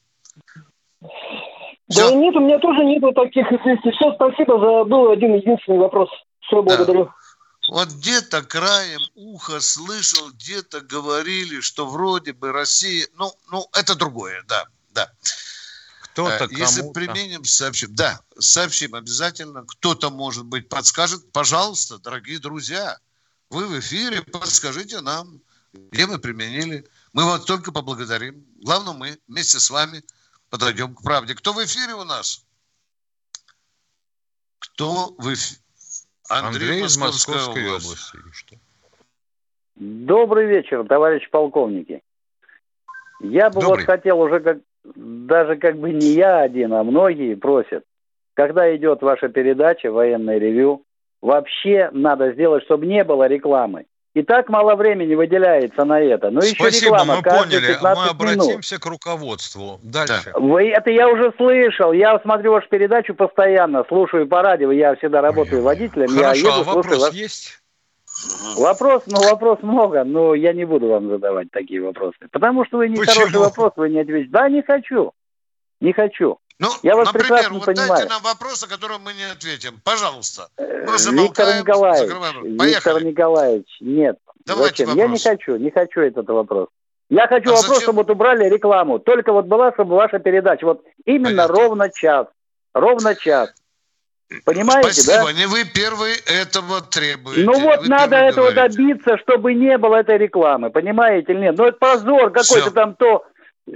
[1.91, 2.11] Все.
[2.11, 3.91] Да нет, у меня тоже нету таких известий.
[3.91, 6.09] Все, спасибо за был один единственный вопрос.
[6.41, 7.05] Все, благодарю.
[7.05, 7.15] Да.
[7.69, 13.07] Вот где-то краем уха слышал, где-то говорили, что вроде бы Россия...
[13.15, 15.11] Ну, ну это другое, да, да.
[16.13, 17.95] Кто-то э, Если применим, сообщим.
[17.95, 19.65] Да, сообщим обязательно.
[19.67, 21.33] Кто-то, может быть, подскажет.
[21.33, 22.99] Пожалуйста, дорогие друзья,
[23.51, 25.41] вы в эфире, подскажите нам,
[25.73, 26.85] где мы применили.
[27.13, 28.45] Мы вас только поблагодарим.
[28.63, 30.03] Главное, мы вместе с вами
[30.51, 31.35] подойдем к правде.
[31.35, 32.45] Кто в эфире у нас?
[34.59, 35.61] Кто в эфире?
[36.29, 38.17] Андрей, Андрей из Московской области.
[38.17, 38.61] области.
[39.77, 42.03] Добрый вечер, товарищ полковники.
[43.21, 43.85] Я бы Добрый.
[43.85, 44.59] вот хотел уже как
[44.95, 47.85] даже как бы не я один, а многие просят,
[48.35, 50.85] когда идет ваша передача «Военное ревю»,
[51.25, 53.87] вообще надо сделать, чтобы не было рекламы.
[54.13, 56.31] И так мало времени выделяется на это.
[56.31, 57.67] Но еще Спасибо, реклама мы поняли.
[57.67, 58.11] 15 Мы минут.
[58.11, 59.81] обратимся к руководству.
[59.83, 60.33] Дальше.
[60.35, 61.93] Вы, это я уже слышал.
[61.93, 64.71] Я смотрю вашу передачу постоянно, слушаю по радио.
[64.71, 66.15] Я всегда работаю водителем.
[66.15, 67.15] я Хорошо, еду, а слушаю вопрос вас.
[67.15, 67.61] есть?
[68.57, 72.19] Вопрос, ну вопрос много, но я не буду вам задавать такие вопросы.
[72.31, 73.15] Потому что вы не Почему?
[73.27, 74.31] хороший вопрос, вы не ответите.
[74.31, 75.11] Да, не хочу.
[75.81, 76.39] Не хочу.
[76.61, 77.89] Ну, я вас например, прекрасно вот понимаю.
[77.89, 79.81] дайте нам вопрос, о котором мы не ответим.
[79.83, 80.49] Пожалуйста.
[80.57, 82.59] Мы Виктор замолкаем, Николаевич, закрываем.
[82.59, 83.05] Виктор.
[83.05, 84.19] Николаевич, нет.
[84.47, 84.99] Давайте Зачем?
[84.99, 85.23] Я не вопрос.
[85.25, 86.69] хочу, не хочу этот вопрос.
[87.11, 87.83] Я хочу А вопрос, зачем?
[87.83, 88.99] чтобы вот убрали рекламу.
[88.99, 90.65] Только вот была, чтобы ваша передача.
[90.65, 92.29] Вот именно ровно час.
[92.73, 93.51] Ровно час.
[94.45, 95.33] Понимаете, Спасибо, да?
[95.33, 97.45] не вы первый этого требуете.
[97.45, 98.77] Ну вот Вы надо этого говорите.
[98.77, 101.57] добиться, чтобы не было этой рекламы, понимаете или нет?
[101.59, 103.25] Ну это позор какой-то там то,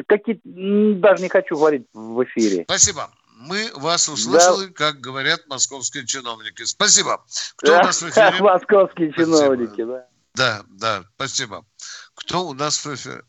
[0.07, 2.65] какие даже не хочу говорить в эфире.
[2.65, 3.11] Спасибо.
[3.41, 6.65] Мы вас услышали, как говорят московские чиновники.
[6.65, 7.25] Спасибо.
[7.57, 8.43] Кто Да, у нас в эфире?
[8.43, 9.39] Московские Спасибо.
[9.39, 10.07] чиновники, да.
[10.35, 11.65] Да, да, спасибо.
[12.15, 13.23] Кто у нас в эфире?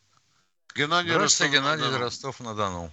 [0.76, 1.58] Геннадий Здравствуйте.
[1.58, 2.89] Геннадий Ростов-на-Дону.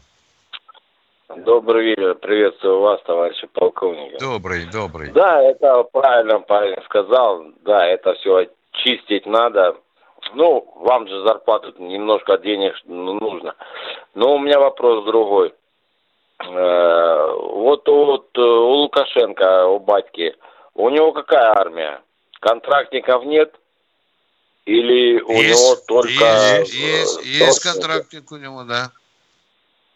[1.44, 2.14] Добрый вечер.
[2.16, 4.18] Приветствую вас, товарищи полковники.
[4.20, 5.10] Добрый, добрый.
[5.12, 7.44] Да, это правильно парень сказал.
[7.64, 9.76] Да, это все чистить надо.
[10.34, 13.54] Ну, вам же зарплату немножко денег ну, нужно.
[14.14, 15.54] Но у меня вопрос другой.
[16.40, 20.34] Э, Вот у, вот, э, у Лукашенко, у батьки,
[20.74, 22.00] у него какая армия?
[22.40, 23.54] Контрактников нет?
[24.66, 26.10] Или у Есть, него только...
[26.10, 27.72] есть, э, есть, есть срочники?
[27.72, 28.90] контрактник у него, да.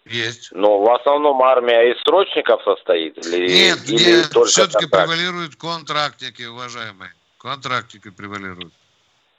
[0.06, 0.48] Есть.
[0.52, 3.18] Ну, в основном армия из срочников состоит?
[3.26, 7.12] Или, Нет, или нет, все-таки контракт- превалируют контрактники, уважаемые.
[7.38, 8.72] Контрактники превалируют.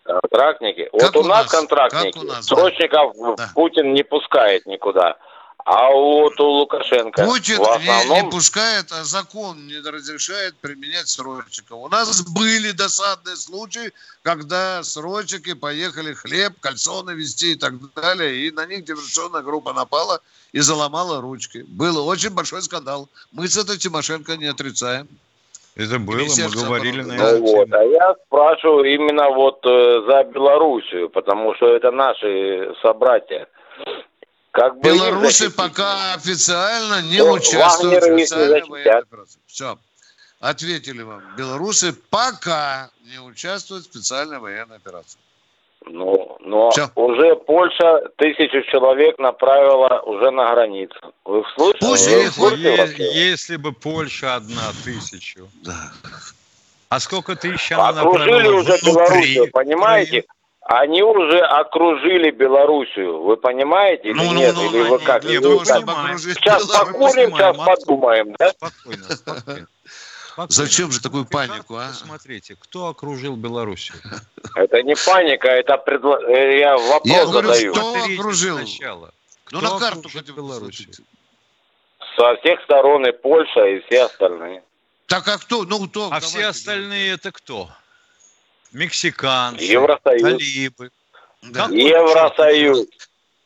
[0.03, 0.89] Контрактники?
[0.91, 2.17] Как вот у нас, нас, контрактники.
[2.17, 2.55] у нас, да.
[2.55, 3.13] Срочников
[3.53, 5.17] Путин не пускает никуда.
[5.63, 8.25] А вот у Лукашенко Путин в не, основном...
[8.25, 11.77] не пускает, а закон не разрешает применять срочников.
[11.77, 13.91] У нас были досадные случаи,
[14.23, 20.19] когда срочники поехали хлеб, кальсоны везти и так далее, и на них диверсионная группа напала
[20.51, 21.63] и заломала ручки.
[21.67, 23.07] Был очень большой скандал.
[23.31, 25.07] Мы с этой Тимошенко не отрицаем.
[25.75, 27.35] Это было, мы говорили на обороны.
[27.37, 32.73] эту Ну вот, а я спрашиваю именно вот э, за Белоруссию, потому что это наши
[32.81, 33.47] собратья.
[34.51, 35.55] Как бы Белорусы защитить?
[35.55, 38.67] пока официально не Ну, участвуют в защитят.
[38.67, 39.39] военной операции.
[39.47, 39.77] Все.
[40.41, 41.21] Ответили вам.
[41.37, 45.19] Белорусы пока не участвуют в специальной военной операции.
[45.85, 46.89] Ну, но Всё.
[46.95, 51.13] уже Польша тысячу человек направила уже на границу.
[51.25, 51.79] Вы слышали?
[51.79, 55.49] Пусть Вы их Е- если бы Польша одна тысячу.
[55.63, 55.91] Да.
[56.89, 60.25] А сколько тысяч она Окружили направила уже Белоруссию, понимаете?
[60.63, 63.23] Они уже окружили Белоруссию.
[63.23, 64.53] Вы понимаете или Ну, ну, нет?
[64.55, 65.25] ну, или вы они как?
[65.25, 65.77] Или того, вы как?
[65.77, 68.49] чтобы окружить Сейчас покурим, сейчас Понимаем, подумаем, да?
[68.51, 69.67] Спокойно, спокойно.
[70.49, 70.69] Спокойно.
[70.69, 71.87] Зачем же такую панику, а?
[71.87, 73.97] Посмотрите, кто окружил Белоруссию?
[74.55, 76.19] Это не паника, это предла...
[76.27, 77.73] э, я вопрос Я говорю, задаю.
[77.73, 78.57] что Смотрите окружил?
[78.57, 79.13] сначала.
[79.51, 80.89] Ну, Кто на карту окружил хотя Белоруссию?
[82.17, 84.63] Со всех сторон и Польша, и все остальные.
[85.07, 85.63] Так а кто?
[85.63, 86.05] Ну, кто?
[86.07, 87.69] А Давайте все остальные это кто?
[88.71, 90.21] Мексиканцы, Евросоюз.
[90.21, 90.91] талибы.
[91.41, 91.63] Да.
[91.63, 92.87] Какой Евросоюз.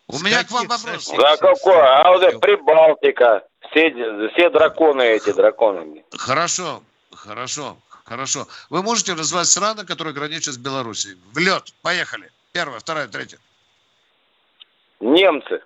[0.07, 1.11] У меня к вам вопрос.
[1.17, 1.75] Да какой?
[1.81, 3.43] А вот это Прибалтика.
[3.75, 6.05] Все, все драконы эти драконы.
[6.17, 6.81] Хорошо,
[7.13, 8.47] хорошо, хорошо.
[8.69, 11.17] Вы можете назвать страны, которые граничат с Белоруссией?
[11.33, 11.73] В лед.
[11.81, 12.31] Поехали.
[12.53, 13.37] Первая, вторая, третья.
[15.01, 15.59] Немцы.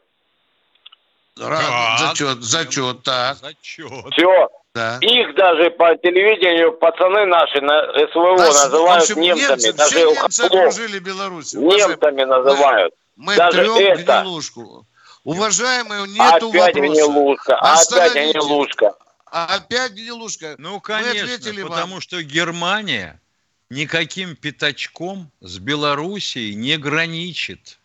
[1.37, 1.99] Раз, Так.
[1.99, 3.87] зачет, зачет, так, Зачет.
[4.11, 4.49] Все.
[4.73, 4.97] да.
[5.01, 9.51] Их даже по телевидению пацаны наши на СВО Нас, называют общем, немцами.
[9.51, 11.53] немцы, даже все немцы окружили Беларусь.
[11.53, 12.93] Немцами называют.
[13.15, 14.21] Мы даже трем это.
[14.21, 14.85] гнилушку.
[15.23, 16.79] Уважаемые, нету опять вопроса.
[16.79, 18.95] гнилушка, опять гнилушка.
[19.25, 20.55] Опять гнилушка.
[20.57, 21.71] Ну, конечно, ответили вам.
[21.71, 23.21] потому что Германия
[23.69, 27.79] никаким пятачком с Белоруссией не граничит.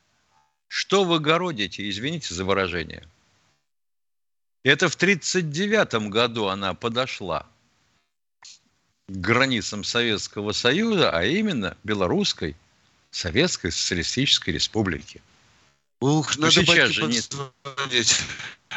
[0.68, 3.06] Что вы городите, извините за выражение.
[4.64, 7.46] Это в 1939 году она подошла
[9.06, 12.56] к границам Советского Союза, а именно Белорусской
[13.10, 15.20] Советской Социалистической Республики.
[16.00, 17.20] Ух, Ну, надо сейчас же не-
[17.62, 18.20] позвонить.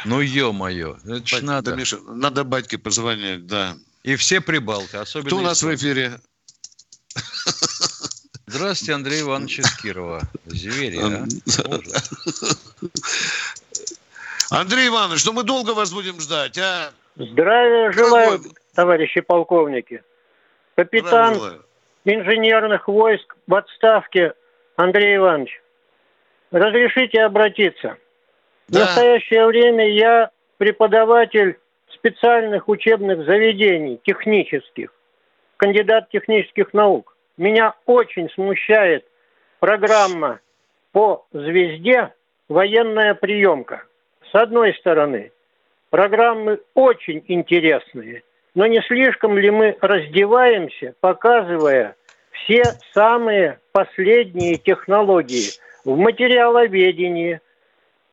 [0.04, 1.70] Ну, ё-моё, это ж Бать- надо.
[1.72, 3.76] Да, Миша, надо батьке позвонить, да.
[4.04, 5.26] И все прибалты, особенно...
[5.26, 6.20] Кто у нас в эфире?
[8.46, 10.22] Здравствуйте, Андрей Иванович из Кирова.
[10.46, 11.26] Звери, а?
[14.50, 16.92] Андрей Иванович, ну мы долго вас будем ждать, а?
[17.16, 18.40] Здравия желаю,
[18.74, 20.02] товарищи полковники.
[20.76, 21.60] Капитан Здравия
[22.04, 24.32] инженерных войск в отставке
[24.76, 25.60] Андрей Иванович.
[26.50, 27.96] Разрешите обратиться.
[28.68, 31.58] В настоящее время я преподаватель
[31.92, 34.92] специальных учебных заведений технических,
[35.56, 37.16] кандидат технических наук.
[37.36, 39.04] Меня очень смущает
[39.60, 40.40] программа
[40.92, 42.12] по звезде
[42.48, 43.84] «Военная приемка».
[44.30, 45.32] С одной стороны,
[45.90, 48.22] программы очень интересные,
[48.54, 51.96] но не слишком ли мы раздеваемся, показывая
[52.42, 55.50] все самые последние технологии
[55.84, 57.40] в материаловедении,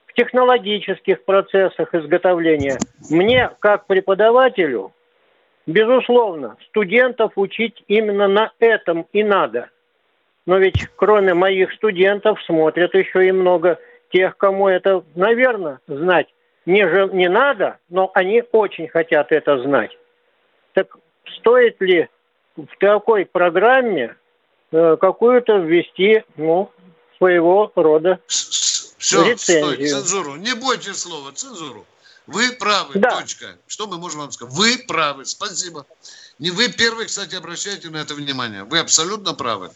[0.05, 2.77] в технологических процессах изготовления.
[3.09, 4.93] Мне, как преподавателю,
[5.65, 9.69] безусловно, студентов учить именно на этом и надо.
[10.45, 13.79] Но ведь кроме моих студентов смотрят еще и много
[14.11, 16.27] тех, кому это, наверное, знать
[16.65, 16.83] не,
[17.15, 19.97] не надо, но они очень хотят это знать.
[20.73, 20.97] Так
[21.37, 22.09] стоит ли
[22.55, 24.15] в такой программе
[24.71, 26.71] э, какую-то ввести, ну,
[27.17, 29.75] своего рода Все, рецензию?
[29.75, 30.35] Стой, цензуру.
[30.35, 31.85] Не бойтесь слова, цензуру.
[32.27, 33.21] Вы правы, да.
[33.21, 33.57] точка.
[33.67, 34.53] Что мы можем вам сказать?
[34.55, 35.85] Вы правы, спасибо.
[36.39, 38.63] Не вы первый, кстати, обращайте на это внимание.
[38.63, 39.69] Вы абсолютно правы.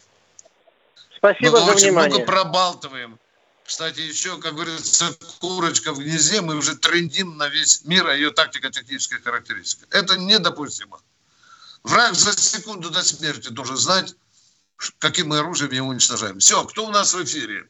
[1.16, 2.10] Спасибо мы за очень внимание.
[2.16, 3.18] много пробалтываем.
[3.64, 8.32] Кстати, еще, как говорится, курочка в гнезде, мы уже трендим на весь мир о ее
[8.32, 9.86] тактико-технической характеристике.
[9.90, 11.00] Это недопустимо.
[11.84, 14.14] Враг за секунду до смерти должен знать,
[14.98, 16.38] каким мы оружием его уничтожаем.
[16.38, 17.68] Все, кто у нас в эфире?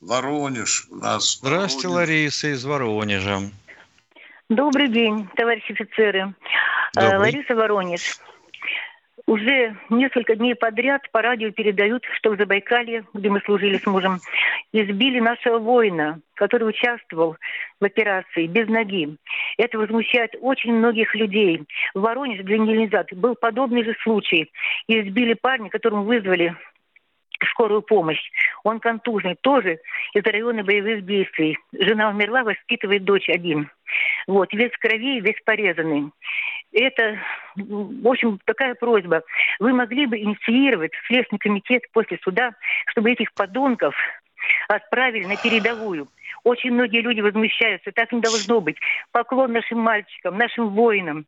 [0.00, 1.38] Воронеж у нас.
[1.38, 2.08] Здравствуйте, Воронеж.
[2.08, 3.50] Лариса из Воронежа.
[4.48, 6.34] Добрый день, товарищи офицеры.
[6.94, 7.18] Добрый.
[7.18, 8.20] Лариса Воронеж.
[9.26, 14.20] Уже несколько дней подряд по радио передают, что в Забайкалье, где мы служили с мужем,
[14.72, 17.36] избили нашего воина, который участвовал
[17.80, 19.16] в операции без ноги.
[19.58, 21.64] Это возмущает очень многих людей.
[21.92, 24.48] В Воронеже недели назад был подобный же случай.
[24.86, 26.54] Избили парня, которому вызвали
[27.50, 28.30] скорую помощь.
[28.64, 29.78] Он контужный, тоже
[30.14, 31.58] из района боевых действий.
[31.72, 33.70] Жена умерла, воспитывает дочь один.
[34.26, 36.10] Вот, весь в крови, весь порезанный.
[36.76, 37.18] Это,
[37.56, 39.22] в общем, такая просьба.
[39.60, 42.54] Вы могли бы инициировать Следственный комитет после суда,
[42.88, 43.94] чтобы этих подонков
[44.68, 46.08] отправили на передовую.
[46.44, 48.76] Очень многие люди возмущаются, так не должно быть.
[49.10, 51.26] Поклон нашим мальчикам, нашим воинам.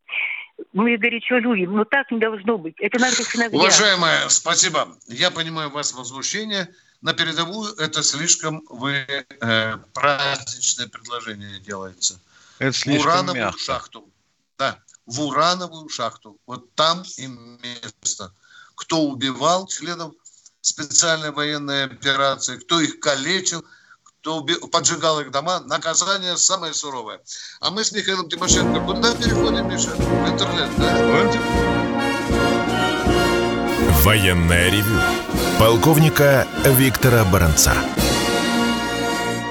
[0.71, 2.75] Мы горячо любим, но так не должно быть.
[2.79, 3.57] Это наши сыновья.
[3.57, 4.87] Уважаемая, спасибо.
[5.07, 6.67] Я понимаю вас возмущение.
[7.01, 12.21] На передовую это слишком вы э, праздничное предложение делается.
[12.59, 13.59] Это в слишком урановую мягко.
[13.59, 14.07] шахту.
[14.59, 14.77] Да,
[15.09, 16.37] в урановую шахту.
[16.45, 18.31] Вот там им место.
[18.75, 20.13] Кто убивал членов
[20.61, 23.65] специальной военной операции, кто их калечил,
[24.03, 27.19] кто уби- поджигал их дома, наказание самое суровое.
[27.59, 29.89] А мы с Михаилом Тимошенко куда переходим, Миша?
[29.95, 30.89] В интернет, да?
[34.03, 35.01] Военное ревю
[35.57, 37.73] полковника Виктора Баранца.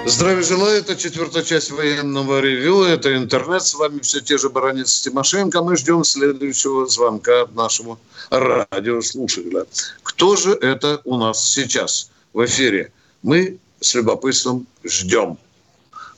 [0.08, 5.02] Здравия желаю, это четвертая часть военного ревю, это интернет, с вами все те же Баранец
[5.02, 7.98] Тимошенко, мы ждем следующего звонка нашему
[8.30, 9.66] радиослушателя.
[10.02, 12.90] Кто же это у нас сейчас в эфире?
[13.22, 15.36] Мы с любопытством ждем.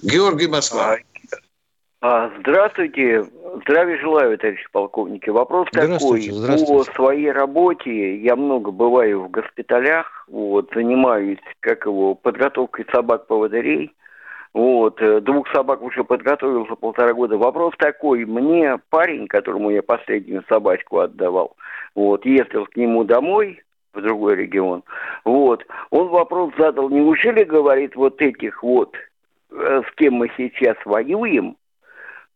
[0.03, 0.99] Георгий Москва.
[2.03, 3.25] А, Здравствуйте,
[3.63, 5.29] здравия желаю, товарищи полковники.
[5.29, 5.87] Вопрос такой.
[5.87, 6.91] Здравствуйте, здравствуйте.
[6.91, 13.93] По своей работе я много бываю в госпиталях, вот, занимаюсь, как его, подготовкой собак-поводырей.
[14.55, 17.37] Вот, э, двух собак уже подготовил за полтора года.
[17.37, 21.55] Вопрос такой, мне парень, которому я последнюю собачку отдавал,
[21.95, 24.85] вот, ездил к нему домой, в другой регион,
[25.25, 28.97] вот, он вопрос задал, неужели, говорит, вот этих вот,
[29.53, 31.57] э, с кем мы сейчас воюем,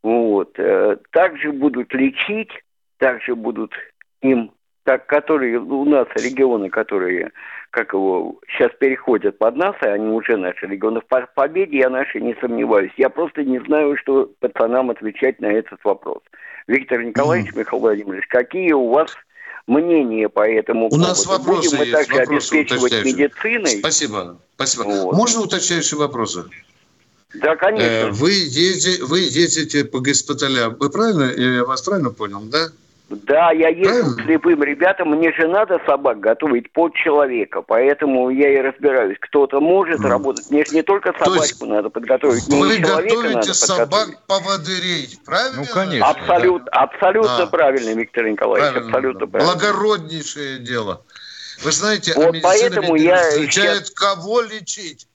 [0.04, 0.52] вот.
[0.58, 2.50] э, Также будут лечить,
[2.98, 3.72] также будут
[4.22, 4.52] им,
[4.84, 7.32] так, которые у нас регионы, которые,
[7.70, 11.00] как его, сейчас переходят под нас, и они уже наши регионы.
[11.00, 12.92] В по- победе я нашей не сомневаюсь.
[12.98, 16.20] Я просто не знаю, что пацанам отвечать на этот вопрос.
[16.68, 19.14] Виктор Николаевич, Михаил Владимирович, какие у вас
[19.66, 21.08] мнения по этому У поводу?
[21.08, 23.78] нас вопросы Будем мы есть, также вопросы обеспечивать медициной?
[23.80, 24.82] Спасибо, спасибо.
[24.84, 25.16] Вот.
[25.16, 26.44] Можно уточняющие вопросы?
[27.34, 27.86] Да, конечно.
[27.86, 30.76] Э, Вы, ездите, вы ездите по госпиталям.
[30.78, 32.68] Вы правильно, я вас правильно понял, да?
[33.10, 38.50] Да, я езжу к слепым ребятам, мне же надо собак готовить под человека, поэтому я
[38.58, 39.18] и разбираюсь.
[39.20, 43.28] Кто-то может работать, мне же не только собачку надо подготовить, Вы и человека надо готовите
[43.34, 43.56] подготовить.
[43.56, 45.56] собак-поводырей, правильно?
[45.60, 46.08] Ну, конечно.
[46.08, 47.46] Абсолютно, абсолютно Да.
[47.46, 48.88] правильно, Виктор Николаевич, Правильно.
[48.96, 49.52] абсолютно правильно.
[49.52, 51.02] Благороднейшее дело.
[51.62, 55.06] Вы знаете, а Вот медицина поэтому я различает, кого лечить.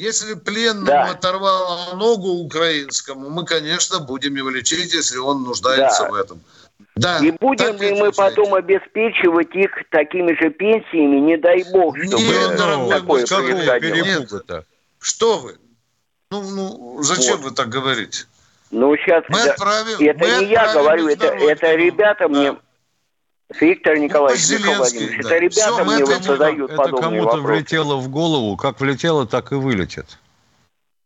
[0.00, 1.10] Если пленному Да.
[1.10, 6.10] оторвало ногу украинскому, мы, конечно, будем его лечить, если он нуждается Да.
[6.10, 6.40] в этом.
[6.96, 12.22] Да, И будем ли мы потом обеспечивать их такими же пенсиями, не дай бог, чтобы
[12.22, 14.64] Нет, дорогой такое происходило.
[14.98, 15.58] Что вы?
[16.30, 17.50] Ну, ну зачем вот.
[17.50, 18.24] вы так говорите?
[18.70, 19.24] Ну, сейчас...
[19.28, 22.28] Мы да, отправим, это мы не я говорю, это, это ребята да.
[22.28, 22.56] мне...
[23.58, 25.28] Виктор ну, Николаевич, ну, Михаил Владимирович, да.
[25.28, 29.56] это ребята Все, мне вот задают Это кому-то влетело в голову, как влетело, так и
[29.56, 30.18] вылетит.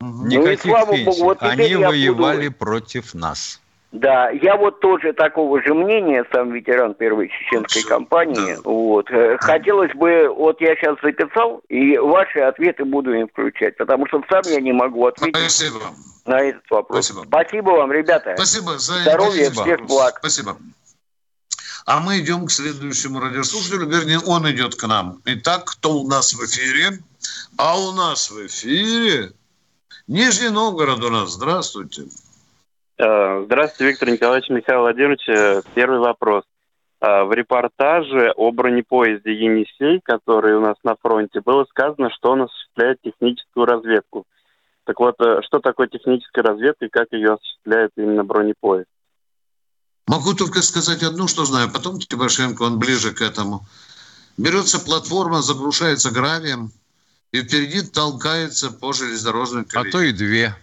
[0.00, 0.26] Угу.
[0.26, 1.04] Никаких ну, и слава пенсий.
[1.04, 2.58] Богу, вот Они воевали буду...
[2.58, 3.60] против нас.
[3.92, 8.56] Да, я вот тоже такого же мнения, сам ветеран первой чеченской кампании.
[8.64, 9.08] Вот.
[9.12, 14.20] Э, хотелось бы, вот я сейчас записал, и ваши ответы буду им включать, потому что
[14.28, 15.78] сам я не могу ответить Спасибо.
[16.26, 17.06] на этот вопрос.
[17.06, 17.24] Спасибо.
[17.28, 18.34] Спасибо вам, ребята.
[18.36, 19.62] Спасибо за Здоровья, Спасибо.
[19.62, 20.16] всех благ.
[20.18, 20.56] Спасибо.
[21.86, 25.20] А мы идем к следующему радиослушателю, вернее, он идет к нам.
[25.26, 26.98] Итак, кто у нас в эфире?
[27.58, 29.32] А у нас в эфире
[30.06, 31.32] Нижний Новгород у нас.
[31.32, 32.04] Здравствуйте.
[32.96, 35.28] Э, здравствуйте, Виктор Николаевич Михаил Владимирович.
[35.28, 36.44] Э, первый вопрос.
[37.00, 42.42] Э, в репортаже о бронепоезде «Енисей», который у нас на фронте, было сказано, что он
[42.42, 44.24] осуществляет техническую разведку.
[44.84, 48.88] Так вот, что такое техническая разведка и как ее осуществляет именно бронепоезд?
[50.06, 51.70] Могу только сказать одну, что знаю.
[51.70, 53.66] Потом Тимошенко, он ближе к этому.
[54.36, 56.72] Берется платформа, заглушается гравием,
[57.32, 59.88] и впереди толкается по железнодорожной колее.
[59.88, 60.56] А то и две.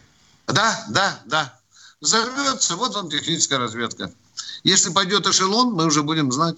[0.48, 1.62] Да, да, да
[2.02, 4.12] взорвется, вот он техническая разведка.
[4.64, 6.58] Если пойдет эшелон, мы уже будем знать.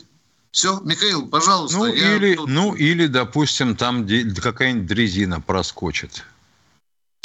[0.51, 1.77] Все, Михаил, пожалуйста.
[1.77, 2.47] Ну, или, тут...
[2.47, 6.23] ну или, допустим, там какая-нибудь дрезина проскочит.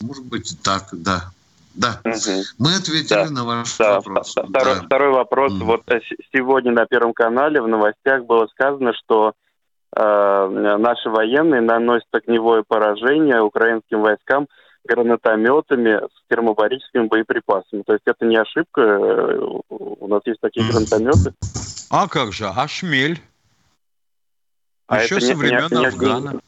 [0.00, 1.32] Может быть, так, да.
[1.78, 2.42] Да, угу.
[2.58, 3.30] мы ответили да.
[3.30, 3.94] на ваш да.
[3.96, 4.30] вопрос.
[4.30, 4.82] Второй, да.
[4.82, 5.52] второй вопрос.
[5.52, 5.64] Mm.
[5.64, 6.00] Вот э,
[6.34, 9.34] сегодня на Первом канале в новостях было сказано, что
[9.96, 14.48] э, наши военные наносят огневое поражение украинским войскам
[14.84, 17.82] гранатометами с термобарическими боеприпасами.
[17.86, 21.32] То есть это не ошибка, э, у нас есть такие гранатометы.
[21.90, 23.22] А как же, а шмель?
[24.88, 26.40] А Еще это со не, времен не, Афгана.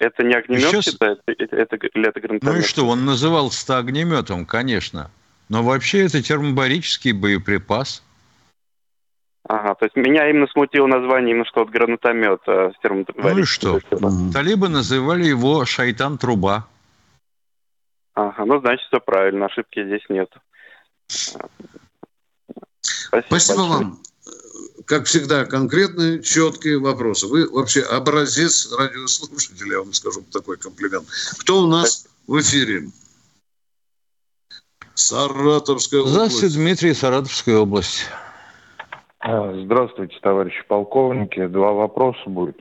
[0.00, 0.80] Это не огнемет Еще...
[0.80, 2.42] считается, это, это, или это гранатомет?
[2.42, 5.10] Ну и что, он назывался огнеметом, конечно.
[5.50, 8.02] Но вообще это термобарический боеприпас.
[9.46, 13.22] Ага, то есть меня именно смутило название именно что вот гранатомет а, с термобарическим.
[13.22, 14.32] Ну и что?
[14.32, 16.66] Талибы называли его «Шайтан-труба».
[18.14, 20.32] Ага, ну, значит, все правильно, ошибки здесь нет.
[22.78, 23.98] Спасибо, Спасибо вам.
[24.86, 27.26] Как всегда, конкретные, четкие вопросы.
[27.26, 31.06] Вы вообще образец радиослушателя, я вам скажу такой комплимент.
[31.38, 32.88] Кто у нас в эфире?
[34.94, 36.14] Саратовская область.
[36.14, 38.06] Здравствуйте, Дмитрий, Саратовская область.
[39.20, 41.46] А, здравствуйте, товарищи полковники.
[41.46, 42.56] Два вопроса будет.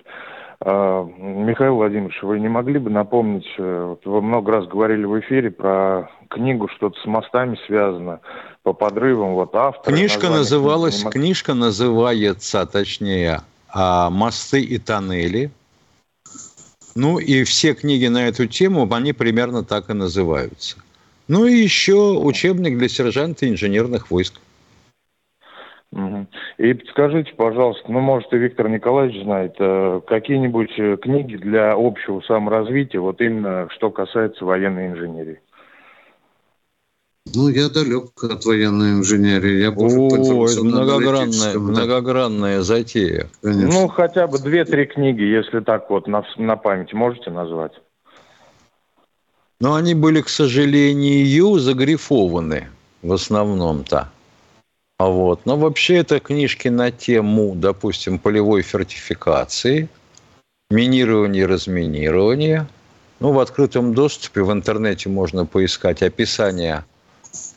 [0.62, 5.18] А, Михаил Владимирович, вы не могли бы напомнить, э, вот вы много раз говорили в
[5.22, 8.20] эфире про книгу, что-то с мостами связано,
[8.64, 9.93] по подрывам, вот автор.
[9.93, 11.14] Книжка называлась, мог...
[11.14, 13.41] книжка называется, точнее,
[13.74, 15.51] а, «Мосты и тоннели».
[16.93, 20.76] Ну и все книги на эту тему, они примерно так и называются.
[21.30, 24.41] Ну и еще учебник для сержанта инженерных войск.
[26.58, 32.22] И подскажите, пожалуйста, ну, может, и Виктор Николаевич знает, э, какие-нибудь э, книги для общего
[32.22, 35.40] саморазвития, вот именно что касается военной инженерии?
[37.34, 39.62] Ну, я далек от военной инженерии.
[39.62, 43.28] Я О, это многогранная, многогранная затея.
[43.42, 43.82] Конечно.
[43.82, 47.74] Ну, хотя бы две-три книги, если так вот на, на память можете назвать?
[49.60, 52.68] Но они были, к сожалению, загрифованы
[53.02, 54.10] в основном-то.
[55.00, 55.45] А вот.
[55.45, 59.88] Но вообще это книжки на тему, допустим, полевой фортификации,
[60.70, 62.68] минирования и разминирования.
[63.22, 66.84] Ну, в открытом доступе в интернете можно поискать описание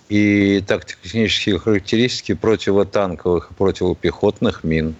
[0.08, 4.94] и тактико-технические характеристики противотанковых и противопехотных мин.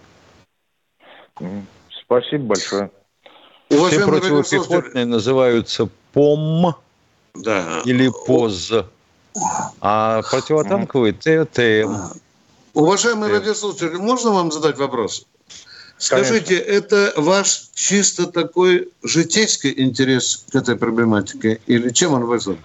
[2.05, 2.91] Спасибо большое.
[3.69, 6.75] Все противопехотные называются ПОМ
[7.35, 7.83] да.
[7.85, 8.85] или ПОЗ,
[9.81, 12.19] а противотанковые ТТМ.
[12.75, 13.43] Уважаемый Привет.
[13.43, 15.27] радиослушатель, можно вам задать вопрос?
[15.99, 16.73] Скажите, Конечно.
[16.73, 22.59] это ваш чисто такой житейский интерес к этой проблематике или чем он вызван?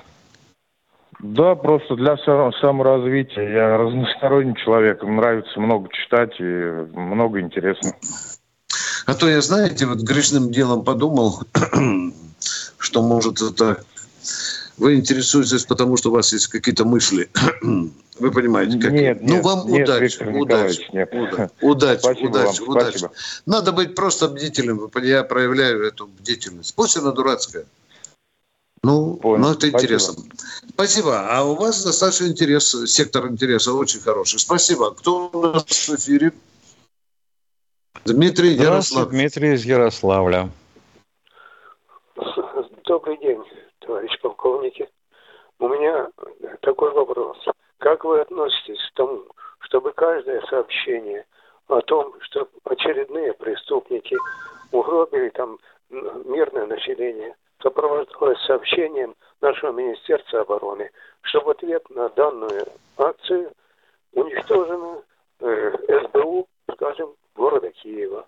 [1.20, 3.50] Да, просто для саморазвития.
[3.50, 7.92] Я разносторонний человек, нравится много читать и много интересно.
[9.06, 11.42] А то я, знаете, вот грешным делом подумал,
[12.78, 13.84] что может это
[14.78, 17.30] вы интересуетесь, потому что у вас есть какие-то мысли.
[18.20, 18.92] Вы понимаете, как?
[18.92, 21.14] Нет, ну, нет, вам нет, удачи, удачи, нет.
[21.62, 22.98] удачи, спасибо удачи, вам, удачи.
[22.98, 23.12] Спасибо.
[23.46, 24.90] Надо быть просто бдительным.
[25.04, 26.74] Я проявляю эту бдительность.
[26.74, 27.66] Пусть она дурацкая.
[28.82, 29.44] Ну, Понял.
[29.44, 30.14] ну это интересно.
[30.14, 30.70] Спасибо.
[30.70, 31.28] Спасибо.
[31.30, 34.40] А у вас достаточно интерес, сектор интереса очень хороший.
[34.40, 34.96] Спасибо.
[34.96, 36.32] Кто у нас в эфире?
[38.04, 39.10] Дмитрий Ярослав.
[39.10, 40.50] Дмитрий из Ярославля.
[42.88, 43.44] Добрый день
[43.88, 44.12] товарищ
[44.48, 44.88] полковники.
[45.60, 46.08] У меня
[46.62, 47.38] такой вопрос.
[47.80, 49.24] Как вы относитесь к тому,
[49.60, 51.26] чтобы каждое сообщение
[51.68, 54.16] о том, что очередные преступники
[54.72, 55.58] угробили там
[55.90, 60.90] мирное население, сопровождалось сообщением нашего Министерства обороны,
[61.22, 62.66] что в ответ на данную
[62.98, 63.52] акцию
[64.14, 65.02] уничтожено
[65.40, 65.72] э,
[66.06, 68.26] СБУ, скажем, города Киева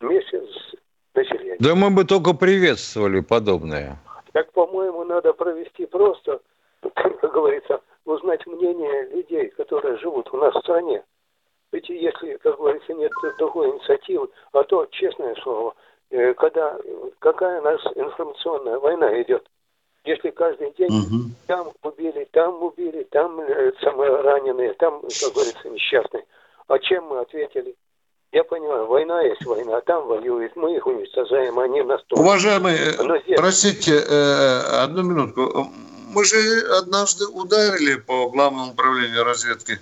[0.00, 0.74] вместе с
[1.14, 1.56] населением.
[1.60, 3.98] Да мы бы только приветствовали подобное.
[4.32, 6.40] Так, по-моему, надо провести просто,
[6.94, 11.04] как говорится, узнать мнение людей, которые живут у нас в стране.
[11.72, 15.74] Ведь если, как говорится, нет другой инициативы, а то, честное слово,
[16.10, 16.76] э, когда
[17.20, 19.46] какая у нас информационная война идет,
[20.04, 21.30] если каждый день угу.
[21.46, 26.24] там убили, там убили, там э, самые раненые, там, как говорится, несчастные.
[26.66, 27.76] А чем мы ответили?
[28.32, 32.22] Я понимаю, война есть война, а там воюют, мы их уничтожаем, они нас тоже.
[32.22, 33.36] Уважаемые, здесь...
[33.36, 35.68] простите, э, одну минутку.
[36.10, 39.80] Мы же однажды ударили по главному управлению разведки.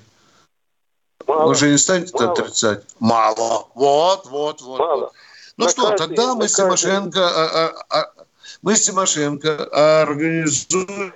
[1.27, 1.49] Мало.
[1.49, 2.33] Вы же не станете Мало.
[2.33, 2.85] отрицать?
[3.01, 3.69] Мало.
[3.75, 4.79] Вот, вот, вот.
[4.79, 5.01] Мало.
[5.01, 5.13] вот.
[5.59, 8.13] Ну на что, каждый, тогда мы с Тимошенко, а, а, а,
[8.63, 9.65] мы с Тимошенко
[10.01, 11.13] организуем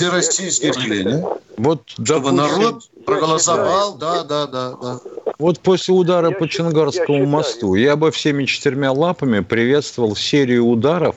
[0.00, 1.28] всероссийские отделения.
[1.56, 5.00] Вот, чтобы народ проголосовал, да, да, да, да.
[5.38, 10.66] Вот после удара я по Чонгарскому я мосту я бы всеми четырьмя лапами приветствовал серию
[10.66, 11.16] ударов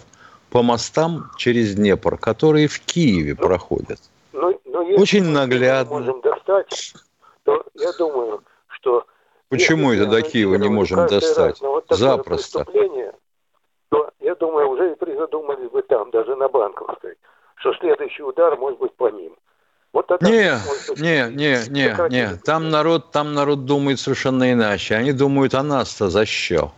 [0.49, 3.99] по мостам через Днепр, которые в Киеве ну, проходят.
[4.33, 5.99] Но, но Очень наглядно.
[5.99, 6.93] можем достать,
[7.43, 9.05] то я думаю, что...
[9.49, 11.59] Почему это до Киева не можем достать?
[11.61, 12.65] Вот Запросто.
[13.89, 17.15] То, я думаю, уже и призадумались бы там, даже на Банковской,
[17.63, 19.33] что следующий удар может быть по ним.
[19.93, 20.51] Вот тогда, не,
[20.97, 22.35] не, не, не, не.
[22.43, 24.95] Там народ, там народ думает совершенно иначе.
[24.95, 26.73] Они думают о нас-то за что?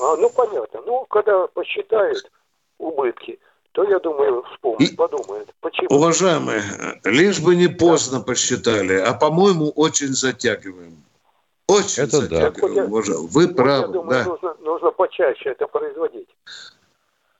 [0.00, 0.80] А, ну, понятно.
[0.86, 2.32] Ну, когда посчитают
[2.78, 3.38] убытки,
[3.72, 5.50] то, я думаю, вспомнят, И, подумают.
[5.60, 5.88] Почему?
[5.90, 6.62] Уважаемые,
[7.04, 8.24] лишь бы не поздно да.
[8.24, 10.96] посчитали, а, по-моему, очень затягиваем.
[11.68, 12.84] Очень это затягиваем, да.
[12.84, 13.28] уважаемые.
[13.28, 14.24] Вы вот правы, я думаю, да.
[14.24, 16.28] нужно, нужно почаще это производить.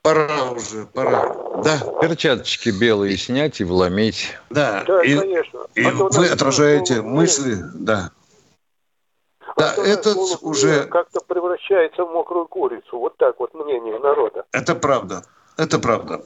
[0.04, 1.34] Пора уже, пора.
[1.64, 1.78] Да.
[2.02, 4.36] Перчаточки белые снять и вломить.
[4.50, 5.60] Да, да и, конечно.
[5.74, 8.10] И а вы отражаете мысли, да.
[9.56, 10.84] Да, а этот уже...
[10.88, 12.98] Как-то превращается в мокрую курицу.
[12.98, 14.44] Вот так вот мнение народа.
[14.52, 15.24] Это правда.
[15.56, 16.22] Это правда.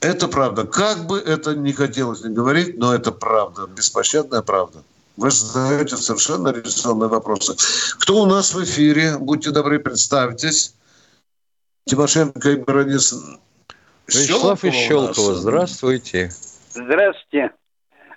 [0.00, 0.64] Это правда.
[0.64, 3.66] Как бы это ни хотелось не говорить, но это правда.
[3.66, 4.84] Беспощадная правда.
[5.16, 7.56] Вы задаете совершенно резонные вопросы.
[7.98, 9.18] Кто у нас в эфире?
[9.18, 10.76] Будьте добры, представьтесь.
[11.88, 13.14] Тимошенко и Баранец.
[14.06, 16.30] Вячеслав из Щелкова, здравствуйте.
[16.70, 17.52] Здравствуйте.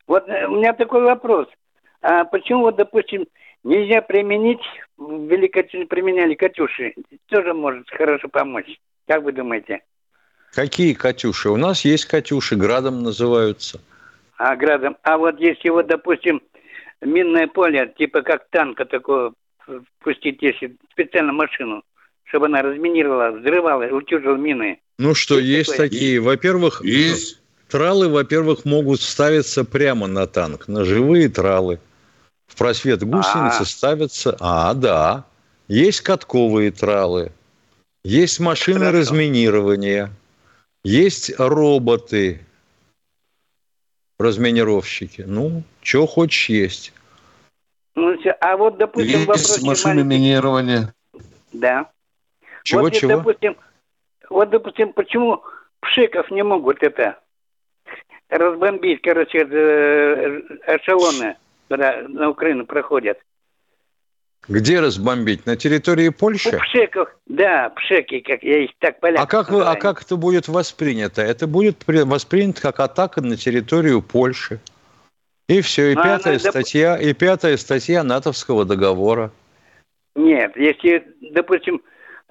[0.08, 1.48] Вот э, у меня такой вопрос.
[2.02, 3.28] А почему, вот, допустим,
[3.64, 4.60] нельзя применить,
[4.98, 5.28] в
[5.88, 6.96] применяли «Катюши»,
[7.28, 8.78] тоже может хорошо помочь.
[9.08, 9.82] Как вы думаете?
[10.54, 11.50] Какие «Катюши»?
[11.50, 13.80] У нас есть «Катюши», «Градом» называются.
[14.38, 14.98] А, «Градом».
[15.04, 16.42] А вот если вот, допустим,
[17.00, 19.32] минное поле, типа как танка такое,
[20.00, 21.84] пустить, если специально машину,
[22.32, 24.80] чтобы она разминировала, взрывала, утюжила мины.
[24.98, 26.22] Ну что, есть, есть такие.
[26.22, 27.42] Во-первых, есть.
[27.68, 31.80] тралы, во-первых, могут ставиться прямо на танк, на живые тралы.
[32.48, 33.66] В просвет гусеницы А-а-а.
[33.66, 34.38] ставятся...
[34.40, 35.26] А, да.
[35.68, 37.34] Есть катковые тралы.
[38.06, 39.00] Есть машины Хорошо.
[39.00, 40.10] разминирования.
[40.86, 42.40] Есть роботы,
[44.20, 45.24] разминировщики.
[45.28, 46.94] Ну, что хочешь есть.
[47.96, 50.18] Ну, а вот, допустим, есть вопрос машины маленький.
[50.18, 50.94] минирования.
[51.52, 51.90] Да.
[52.64, 53.18] Чего, вот, чего?
[53.18, 53.58] Допустим,
[54.30, 55.44] вот, допустим, почему
[55.80, 57.20] пшиков не могут это
[58.30, 61.36] разбомбить, короче, э, эшелоны,
[61.68, 63.20] когда на Украину проходят?
[64.48, 65.46] Где разбомбить?
[65.46, 66.56] На территории Польши?
[66.56, 70.16] У пшеков, да, пшеки, как я их так поляк а как, вы, а как это
[70.16, 71.22] будет воспринято?
[71.22, 74.60] Это будет воспринято как атака на территорию Польши.
[75.48, 77.06] И все, и а пятая статья, доп...
[77.06, 79.32] и пятая статья НАТОвского договора.
[80.16, 81.82] Нет, если, допустим,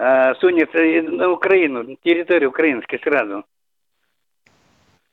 [0.00, 3.44] э, сунется на Украину, территорию украинскую сразу.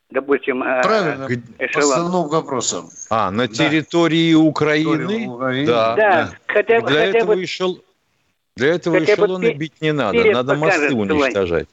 [0.09, 1.27] Допустим, э, Правильно,
[1.59, 1.91] эшелон.
[1.91, 2.89] основным вопросом.
[3.09, 4.39] А, на территории да.
[4.39, 5.27] Украины?
[5.27, 5.67] Украины?
[5.67, 5.95] Да.
[5.95, 6.29] да.
[6.47, 7.83] Хотя, для, хотя этого бы, эшел...
[8.55, 11.67] для этого хотя эшелоны бы бить не надо, надо мосты уничтожать.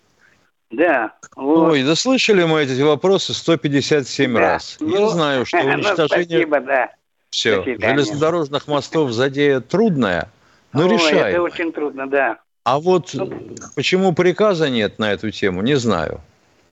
[0.70, 1.12] Да.
[1.36, 1.70] Вот.
[1.70, 4.40] Ой, да слышали мы эти вопросы 157 да.
[4.40, 4.76] раз.
[4.80, 6.40] Ну, Я знаю, что уничтожение...
[6.40, 6.90] Спасибо, да.
[7.30, 7.62] Все.
[7.64, 10.28] Железнодорожных мостов задея трудная,
[10.72, 11.30] но Ой, решаемая.
[11.30, 12.38] это очень трудно, да.
[12.64, 13.30] А вот ну,
[13.74, 16.20] почему приказа нет на эту тему, не знаю.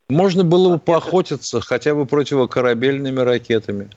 [0.09, 3.90] Можно было бы поохотиться хотя бы противокорабельными ракетами.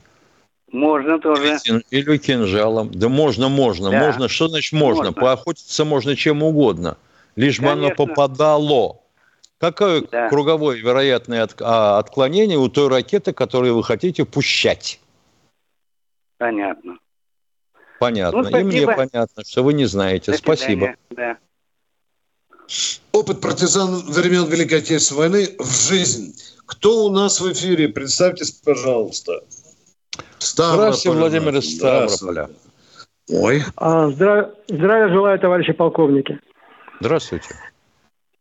[0.71, 1.57] Можно тоже.
[1.89, 2.91] Или кинжалом.
[2.91, 3.99] Да можно, можно, да.
[3.99, 4.27] можно.
[4.27, 5.05] Что значит можно?
[5.05, 5.13] можно?
[5.13, 6.97] Поохотиться можно чем угодно.
[7.37, 7.75] Лишь Конечно.
[7.75, 8.99] бы оно попадало.
[9.57, 10.27] Какое да.
[10.27, 14.99] круговое вероятное от, а, отклонение у той ракеты, которую вы хотите пущать?
[16.37, 16.97] Понятно.
[17.99, 18.41] Понятно.
[18.41, 20.33] Ну, И мне понятно, что вы не знаете.
[20.33, 20.95] До спасибо.
[21.09, 21.37] Да.
[23.11, 26.34] Опыт партизан времен Великой Отечественной войны в жизнь.
[26.66, 27.89] Кто у нас в эфире?
[27.89, 29.41] Представьтесь, пожалуйста.
[30.39, 30.93] Ставрополь.
[30.93, 32.49] Здравствуйте, Владимир из Ставрополя.
[33.30, 33.63] Ой.
[33.78, 34.51] А, здра...
[34.68, 36.39] Здравия желаю, товарищи полковники.
[36.99, 37.55] Здравствуйте.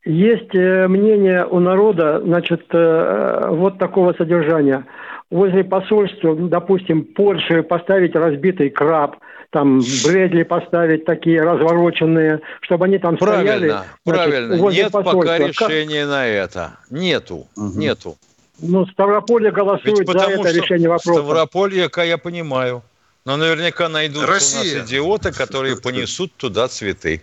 [0.04, 4.84] Есть э, мнение у народа, значит, э, вот такого содержания.
[5.30, 9.16] Возле посольства, допустим, Польши поставить разбитый краб,
[9.50, 13.68] там Брэдли поставить такие развороченные, чтобы они там правильно, стояли.
[14.04, 14.70] Правильно, правильно.
[14.70, 15.20] Нет посольства.
[15.20, 16.10] пока решения как...
[16.10, 16.76] на это.
[16.90, 17.78] Нету, угу.
[17.78, 18.16] нету.
[18.60, 21.20] Ну, Ставрополье голосует за это решение вопроса.
[21.20, 22.82] Ставрополье, я понимаю.
[23.24, 24.60] Но наверняка найдутся Россия.
[24.60, 27.22] у нас идиоты, которые понесут туда цветы.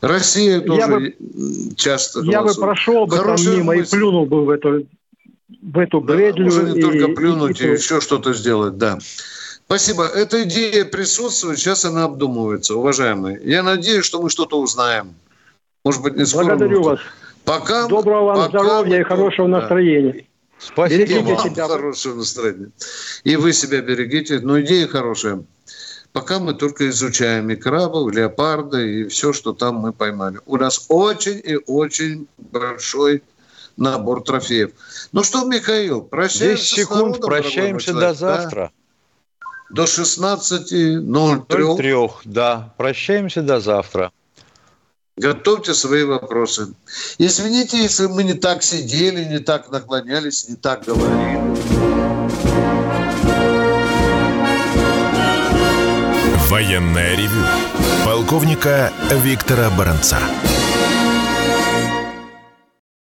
[0.00, 1.14] Россия тоже я бы,
[1.76, 3.94] часто Я бы прошел бы там мимо мысль.
[3.94, 4.84] и плюнул бы в эту,
[5.60, 6.50] в эту бредлю.
[6.50, 8.98] Да, можно не и, только плюнуть и, и, и еще что-то сделать, да.
[9.66, 10.04] Спасибо.
[10.06, 13.40] Эта идея присутствует, сейчас она обдумывается, уважаемые.
[13.42, 15.14] Я надеюсь, что мы что-то узнаем.
[15.84, 16.44] Может быть, не скоро.
[16.44, 17.00] Благодарю вас.
[17.44, 19.60] Пока, Доброго вам пока здоровья и хорошего да.
[19.60, 20.26] настроения.
[20.58, 21.44] Спасибо берегите вам.
[21.50, 21.68] себя.
[21.68, 22.70] Хорошего настроения.
[23.24, 24.38] И вы себя берегите.
[24.40, 25.42] Но идея хорошая.
[26.12, 30.38] Пока мы только изучаем и крабов, леопарда, и все, что там мы поймали.
[30.44, 33.22] У нас очень и очень большой
[33.76, 34.72] набор трофеев.
[35.12, 38.70] Ну что, Михаил, прощаемся 10 секунд, народом, прощаемся до завтра.
[38.70, 38.70] Да?
[39.72, 41.76] До 16.03.
[41.76, 41.94] 03,
[42.24, 42.74] да.
[42.76, 44.12] Прощаемся до завтра.
[45.16, 46.74] Готовьте свои вопросы.
[47.18, 51.40] Извините, если мы не так сидели, не так наклонялись, не так говорили.
[56.48, 57.44] Военная ревю.
[58.04, 60.18] Полковника Виктора Баранца.